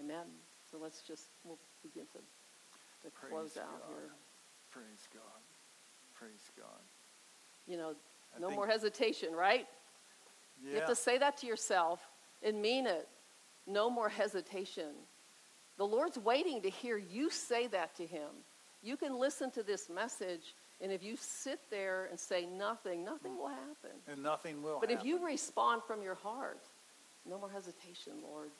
[0.00, 0.26] Amen.
[0.70, 3.88] So let's just, we'll begin to, to Praise close out God.
[3.88, 4.10] here.
[4.70, 5.42] Praise God.
[6.14, 6.80] Praise God.
[7.66, 7.94] You know,
[8.36, 9.66] I no more hesitation, right?
[10.62, 12.00] You have to say that to yourself
[12.42, 13.08] and mean it.
[13.66, 14.92] No more hesitation.
[15.78, 18.28] The Lord's waiting to hear you say that to Him.
[18.82, 23.36] You can listen to this message, and if you sit there and say nothing, nothing
[23.36, 23.90] will happen.
[24.08, 26.60] And nothing will But if you respond from your heart,
[27.28, 28.50] no more hesitation, Lord.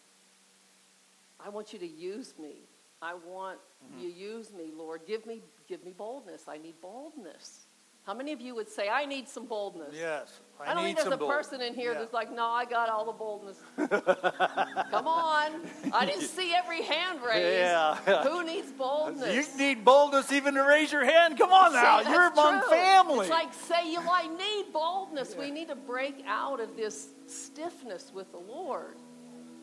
[1.42, 2.68] I want you to use me.
[3.02, 4.00] I want Mm-hmm.
[4.02, 5.00] you to use me, Lord.
[5.06, 6.48] Give me, give me boldness.
[6.48, 7.64] I need boldness.
[8.06, 9.94] How many of you would say, I need some boldness?
[9.96, 10.40] Yes.
[10.58, 12.00] I, I don't think there's a bold- person in here Yeah.
[12.00, 13.56] that's like, no, I got all the boldness.
[13.76, 15.52] Come on.
[15.92, 17.58] I didn't see every hand raised.
[17.58, 17.94] Yeah.
[18.24, 19.34] Who needs boldness?
[19.34, 21.38] You need boldness even to raise your hand.
[21.38, 22.00] Come on See, now.
[22.00, 22.70] You're among true.
[22.70, 23.20] family.
[23.20, 25.34] It's like say you I need boldness.
[25.38, 28.96] We need to break out of this stiffness with the Lord.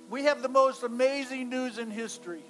[0.09, 2.43] we have the most amazing news in history.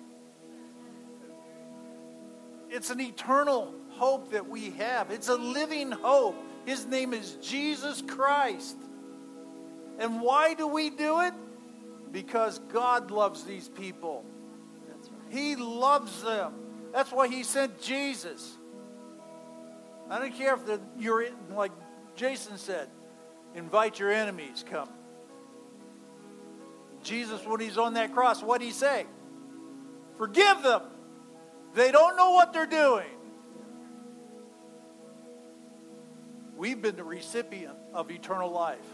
[2.69, 5.11] It's an eternal hope that we have.
[5.11, 6.35] It's a living hope.
[6.65, 8.77] His name is Jesus Christ.
[9.99, 11.33] And why do we do it?
[12.11, 14.23] Because God loves these people.
[14.87, 15.09] Right.
[15.29, 16.53] He loves them.
[16.93, 18.57] That's why he sent Jesus.
[20.09, 21.71] I don't care if the, you're in, like
[22.15, 22.87] Jason said,
[23.55, 24.89] invite your enemies, come.
[27.03, 29.05] Jesus, when he's on that cross, what did he say?
[30.17, 30.81] Forgive them.
[31.73, 33.07] They don't know what they're doing.
[36.57, 38.85] We've been the recipient of eternal life.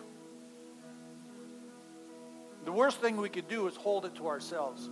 [2.66, 4.90] The worst thing we could do is hold it to ourselves.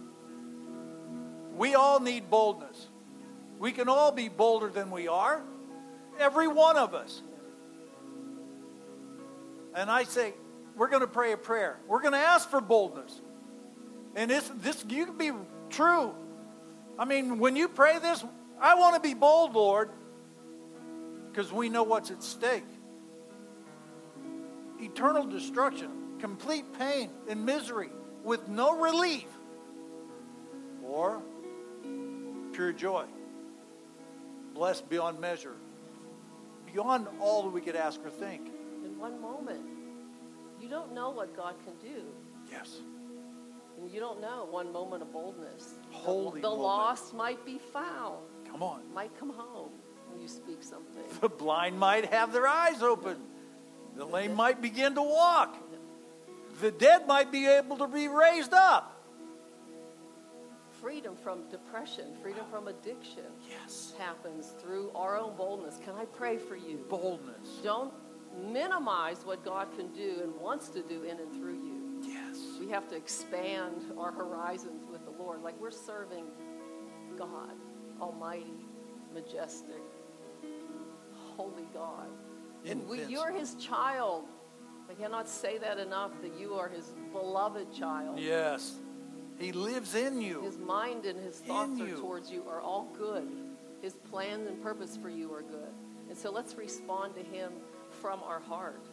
[1.56, 2.88] We all need boldness.
[3.60, 5.44] We can all be bolder than we are.
[6.18, 7.22] Every one of us.
[9.76, 10.34] And I say,
[10.76, 11.78] we're going to pray a prayer.
[11.88, 13.20] We're going to ask for boldness.
[14.16, 15.32] And this, this you can be
[15.70, 16.14] true.
[16.98, 18.24] I mean, when you pray this,
[18.60, 19.90] I want to be bold, Lord,
[21.32, 22.66] because we know what's at stake.
[24.80, 27.90] Eternal destruction, complete pain and misery
[28.24, 29.26] with no relief,
[30.84, 31.22] or
[32.52, 33.06] pure joy,
[34.54, 35.56] blessed beyond measure,
[36.72, 38.48] beyond all that we could ask or think.
[38.84, 39.62] In one moment,
[40.60, 42.04] you don't know what God can do.
[42.52, 42.80] Yes.
[43.80, 45.76] And you don't know one moment of boldness.
[45.92, 46.64] The- Holy the moment.
[46.64, 48.18] lost might be found,
[48.50, 48.82] Come on.
[48.94, 49.70] might come home.
[50.20, 51.04] You speak something.
[51.22, 53.18] The blind might have their eyes open.
[53.96, 55.58] The lame might begin to walk.
[56.62, 58.98] The dead might be able to be raised up.
[60.82, 63.94] Freedom from depression, freedom from addiction Yes.
[64.00, 65.78] happens through our own boldness.
[65.86, 66.78] Can I pray for you?
[66.90, 67.60] Boldness.
[67.64, 67.94] Don't
[68.52, 72.02] minimize what God can do and wants to do in and through you.
[72.02, 72.40] Yes.
[72.60, 75.44] We have to expand our horizons with the Lord.
[75.44, 76.26] Like we're serving
[77.16, 77.52] God,
[78.00, 78.66] Almighty,
[79.14, 79.82] majestic,
[81.42, 82.08] holy God.
[82.66, 84.26] And we, you're his child.
[84.90, 88.20] I cannot say that enough that you are his beloved child.
[88.20, 88.76] Yes.
[89.40, 90.42] He lives in you.
[90.42, 91.98] His mind and his thoughts you.
[91.98, 93.28] towards you are all good.
[93.82, 95.74] His plans and purpose for you are good.
[96.10, 97.54] And so let's respond to him
[98.02, 98.86] from our heart.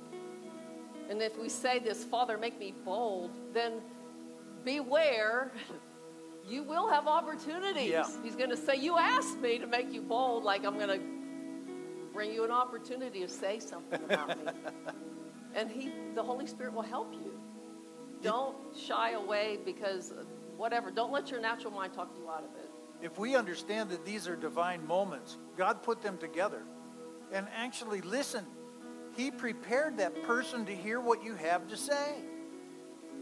[1.11, 3.81] And if we say this, Father, make me bold, then
[4.65, 5.53] beware.
[6.49, 7.91] You will have opportunities.
[7.91, 8.07] Yeah.
[8.25, 11.18] He's going to say, You asked me to make you bold, like I'm going to
[12.19, 14.51] bring you an opportunity to say something about me.
[15.55, 17.39] and he, the Holy Spirit will help you.
[18.23, 20.25] Don't shy away because uh,
[20.57, 20.91] whatever.
[20.91, 22.69] Don't let your natural mind talk you out of it.
[23.01, 26.65] If we understand that these are divine moments, God put them together.
[27.31, 28.45] And actually, listen,
[29.17, 32.17] He prepared that person to hear what you have to say.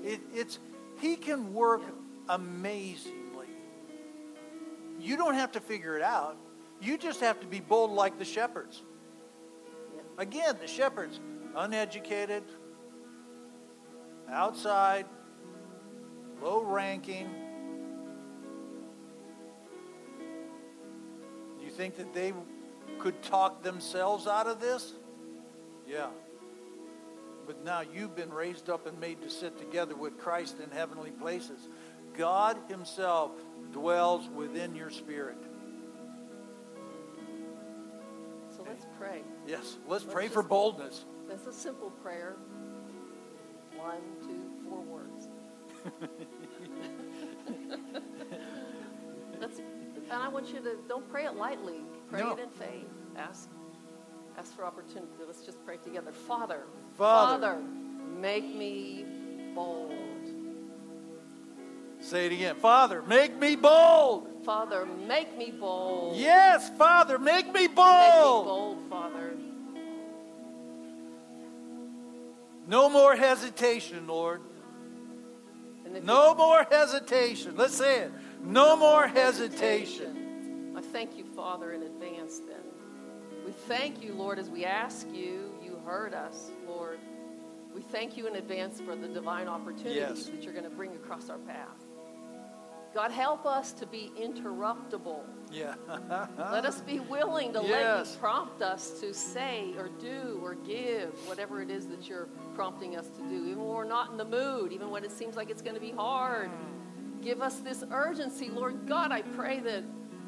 [0.02, 0.58] It, it's
[1.02, 1.82] He can work
[2.30, 3.48] amazingly.
[4.98, 6.38] You don't have to figure it out.
[6.80, 8.82] You just have to be bold like the shepherds.
[10.18, 11.20] Again, the shepherds,
[11.54, 12.42] uneducated,
[14.30, 15.06] outside,
[16.42, 17.28] low ranking.
[21.62, 22.32] You think that they
[22.98, 24.94] could talk themselves out of this?
[25.86, 26.08] Yeah.
[27.46, 31.10] But now you've been raised up and made to sit together with Christ in heavenly
[31.10, 31.68] places.
[32.16, 33.32] God Himself
[33.72, 35.36] dwells within your spirit.
[38.68, 39.22] Let's pray.
[39.46, 41.04] Yes, let's Let's pray for boldness.
[41.28, 42.36] That's a simple prayer.
[43.76, 45.28] One, two, four words.
[49.40, 51.80] That's, and I want you to don't pray it lightly.
[52.10, 52.32] Pray No.
[52.32, 52.86] it in faith.
[53.16, 53.48] Ask,
[54.38, 55.08] ask for opportunity.
[55.26, 56.12] Let's just pray together.
[56.12, 56.62] Father,
[56.96, 57.62] Father, Father.
[58.18, 59.04] make me
[59.54, 59.92] bold.
[62.00, 62.56] Say it again.
[62.56, 64.28] Father, make me bold.
[64.46, 66.16] Father, make me bold.
[66.16, 67.66] Yes, Father, make me bold.
[67.66, 68.78] Make me bold.
[68.88, 69.32] Father.
[72.68, 74.40] No more hesitation, Lord.
[76.02, 77.56] No more hesitation.
[77.56, 78.12] Let's say it.
[78.44, 80.74] No more hesitation.
[80.76, 82.62] I thank you, Father, in advance then.
[83.44, 85.52] We thank you, Lord, as we ask you.
[85.62, 86.98] You heard us, Lord.
[87.74, 90.24] We thank you in advance for the divine opportunities Yes.
[90.26, 91.85] that you're going to bring across our path.
[92.96, 95.20] God, help us to be interruptible.
[95.52, 95.74] Yeah.
[96.38, 101.10] Let us be willing to let you prompt us to say or do or give
[101.28, 104.24] whatever it is that you're prompting us to do, even when we're not in the
[104.24, 106.50] mood, even when it seems like it's going to be hard.
[107.20, 109.12] Give us this urgency, Lord God.
[109.12, 109.84] I pray that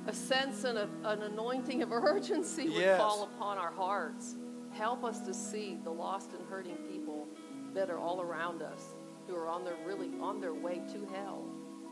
[0.07, 3.01] a sense and a, an anointing of urgency would Yes.
[3.01, 4.37] fall upon our hearts.
[4.73, 7.27] Help us to see the lost and hurting people
[7.73, 8.83] that are all around us,
[9.27, 11.45] who are on their really on their way to hell.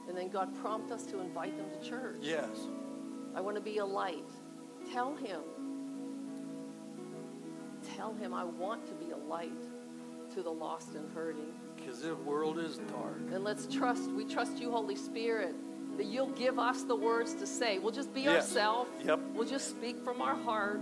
[0.09, 2.19] And then God prompt us to invite them to church.
[2.23, 2.49] yes.
[3.35, 4.25] I want to be a light.
[4.93, 5.41] Tell him.
[7.97, 9.53] Tell him I want to be a light
[10.35, 11.53] to the lost and hurting.
[11.77, 13.19] Because the world is dark.
[13.33, 15.55] And let's trust, we trust you, Holy Spirit,
[15.97, 17.79] that you'll give us the words to say.
[17.79, 18.47] We'll just be Yes.
[18.49, 18.91] ourselves.
[19.05, 19.21] Yep.
[19.35, 20.81] We'll just speak from our heart.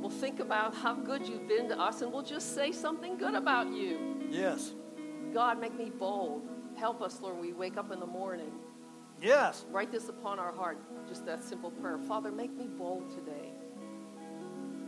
[0.00, 3.34] We'll think about how good you've been to us, and we'll just say something good
[3.34, 4.16] about you.
[4.30, 4.72] Yes.
[5.32, 6.42] God, make me bold.
[6.82, 8.50] Help us, Lord, we wake up in the morning.
[9.22, 9.64] Yes.
[9.70, 10.78] Write this upon our heart.
[11.08, 11.96] Just that simple prayer.
[11.96, 13.52] Father, make me bold today.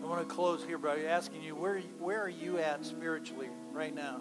[0.02, 3.94] I want to close here by asking you where where are you at spiritually right
[3.94, 4.20] now?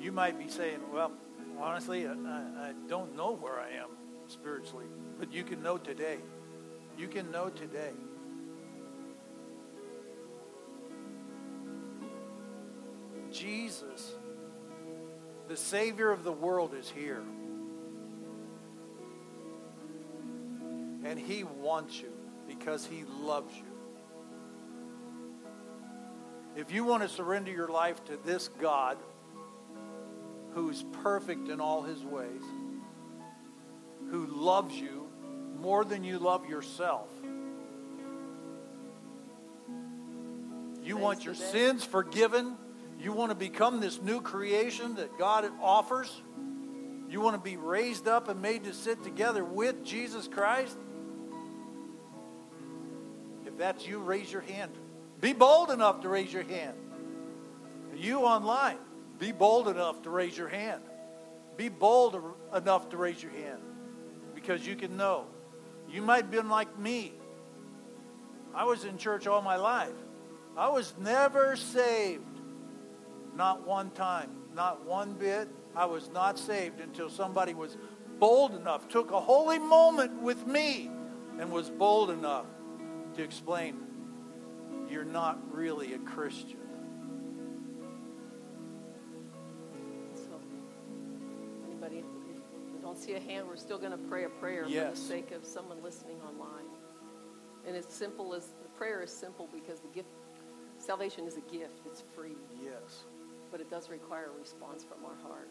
[0.00, 1.12] You might be saying, "Well,
[1.60, 3.90] honestly, I, I I don't know where I am
[4.28, 4.86] spiritually,"
[5.18, 6.16] but you can know today.
[6.96, 7.92] You can know today.
[13.32, 14.14] Jesus,
[15.48, 17.22] the Savior of the world, is here.
[21.04, 22.12] And he wants you
[22.46, 23.64] because he loves you.
[26.54, 28.98] If you want to surrender your life to this God
[30.54, 32.42] who's perfect in all his ways,
[34.10, 35.08] who loves you
[35.58, 37.08] more than you love yourself,
[40.82, 42.56] you want your sins forgiven,
[43.02, 46.22] you want to become this new creation that God offers,
[47.10, 50.78] you want to be raised up and made to sit together with Jesus Christ,
[53.52, 54.72] If that's you, raise your hand.
[55.20, 56.76] Be bold enough to raise your hand.
[57.94, 58.78] You online,
[59.18, 60.82] be bold enough to raise your hand.
[61.56, 62.18] Be bold
[62.54, 63.60] enough to raise your hand
[64.34, 65.26] because you can know.
[65.88, 67.12] You might have been like me.
[68.54, 69.92] I was in church all my life.
[70.56, 72.31] I was never saved.
[73.34, 74.30] Not one time.
[74.54, 75.48] Not one bit.
[75.74, 77.76] I was not saved until somebody was
[78.18, 80.90] bold enough, took a holy moment with me,
[81.38, 82.46] and was bold enough
[83.16, 83.76] to explain
[84.88, 86.58] you're not really a Christian.
[90.14, 90.38] So,
[91.66, 92.04] anybody, if
[92.74, 95.30] we don't see a hand, we're still going to pray a prayer for the sake
[95.32, 96.66] of someone listening online.
[97.66, 100.08] And it's simple as, the prayer is simple because the gift,
[100.78, 103.04] salvation is a gift, it's free, Yes.
[103.52, 105.48] But it does require a response from our heart.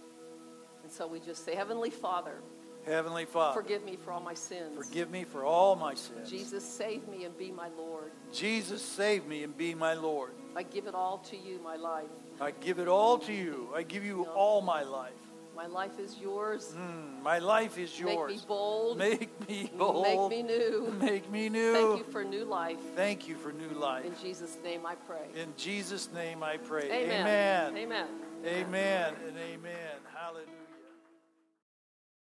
[0.83, 2.41] And so we just say, Heavenly Father,
[2.85, 4.75] Heavenly Father, forgive me for all my sins.
[4.75, 6.27] forgive me for all my sins.
[6.27, 8.11] Jesus, save me and be my Lord.
[8.33, 10.31] Jesus, save me and be my Lord.
[10.55, 12.09] I give it all to you, my life.
[12.41, 13.69] I give it all to you.
[13.75, 15.13] I give you all my life.
[15.55, 16.73] My life is yours.
[16.75, 18.31] Mm, my life is yours.
[18.31, 18.97] Make me bold.
[18.97, 20.03] Make me bold.
[20.03, 20.93] Make me new.
[20.99, 21.73] Make me new.
[21.73, 22.79] Thank you for new life.
[22.95, 24.05] Thank you for new life.
[24.05, 25.27] In Jesus' name I pray.
[25.35, 26.89] In Jesus' name I pray.
[26.89, 27.75] Amen.
[27.75, 27.75] Amen.
[27.77, 28.07] Amen.
[28.45, 29.97] Amen and amen.
[30.15, 30.60] Hallelujah.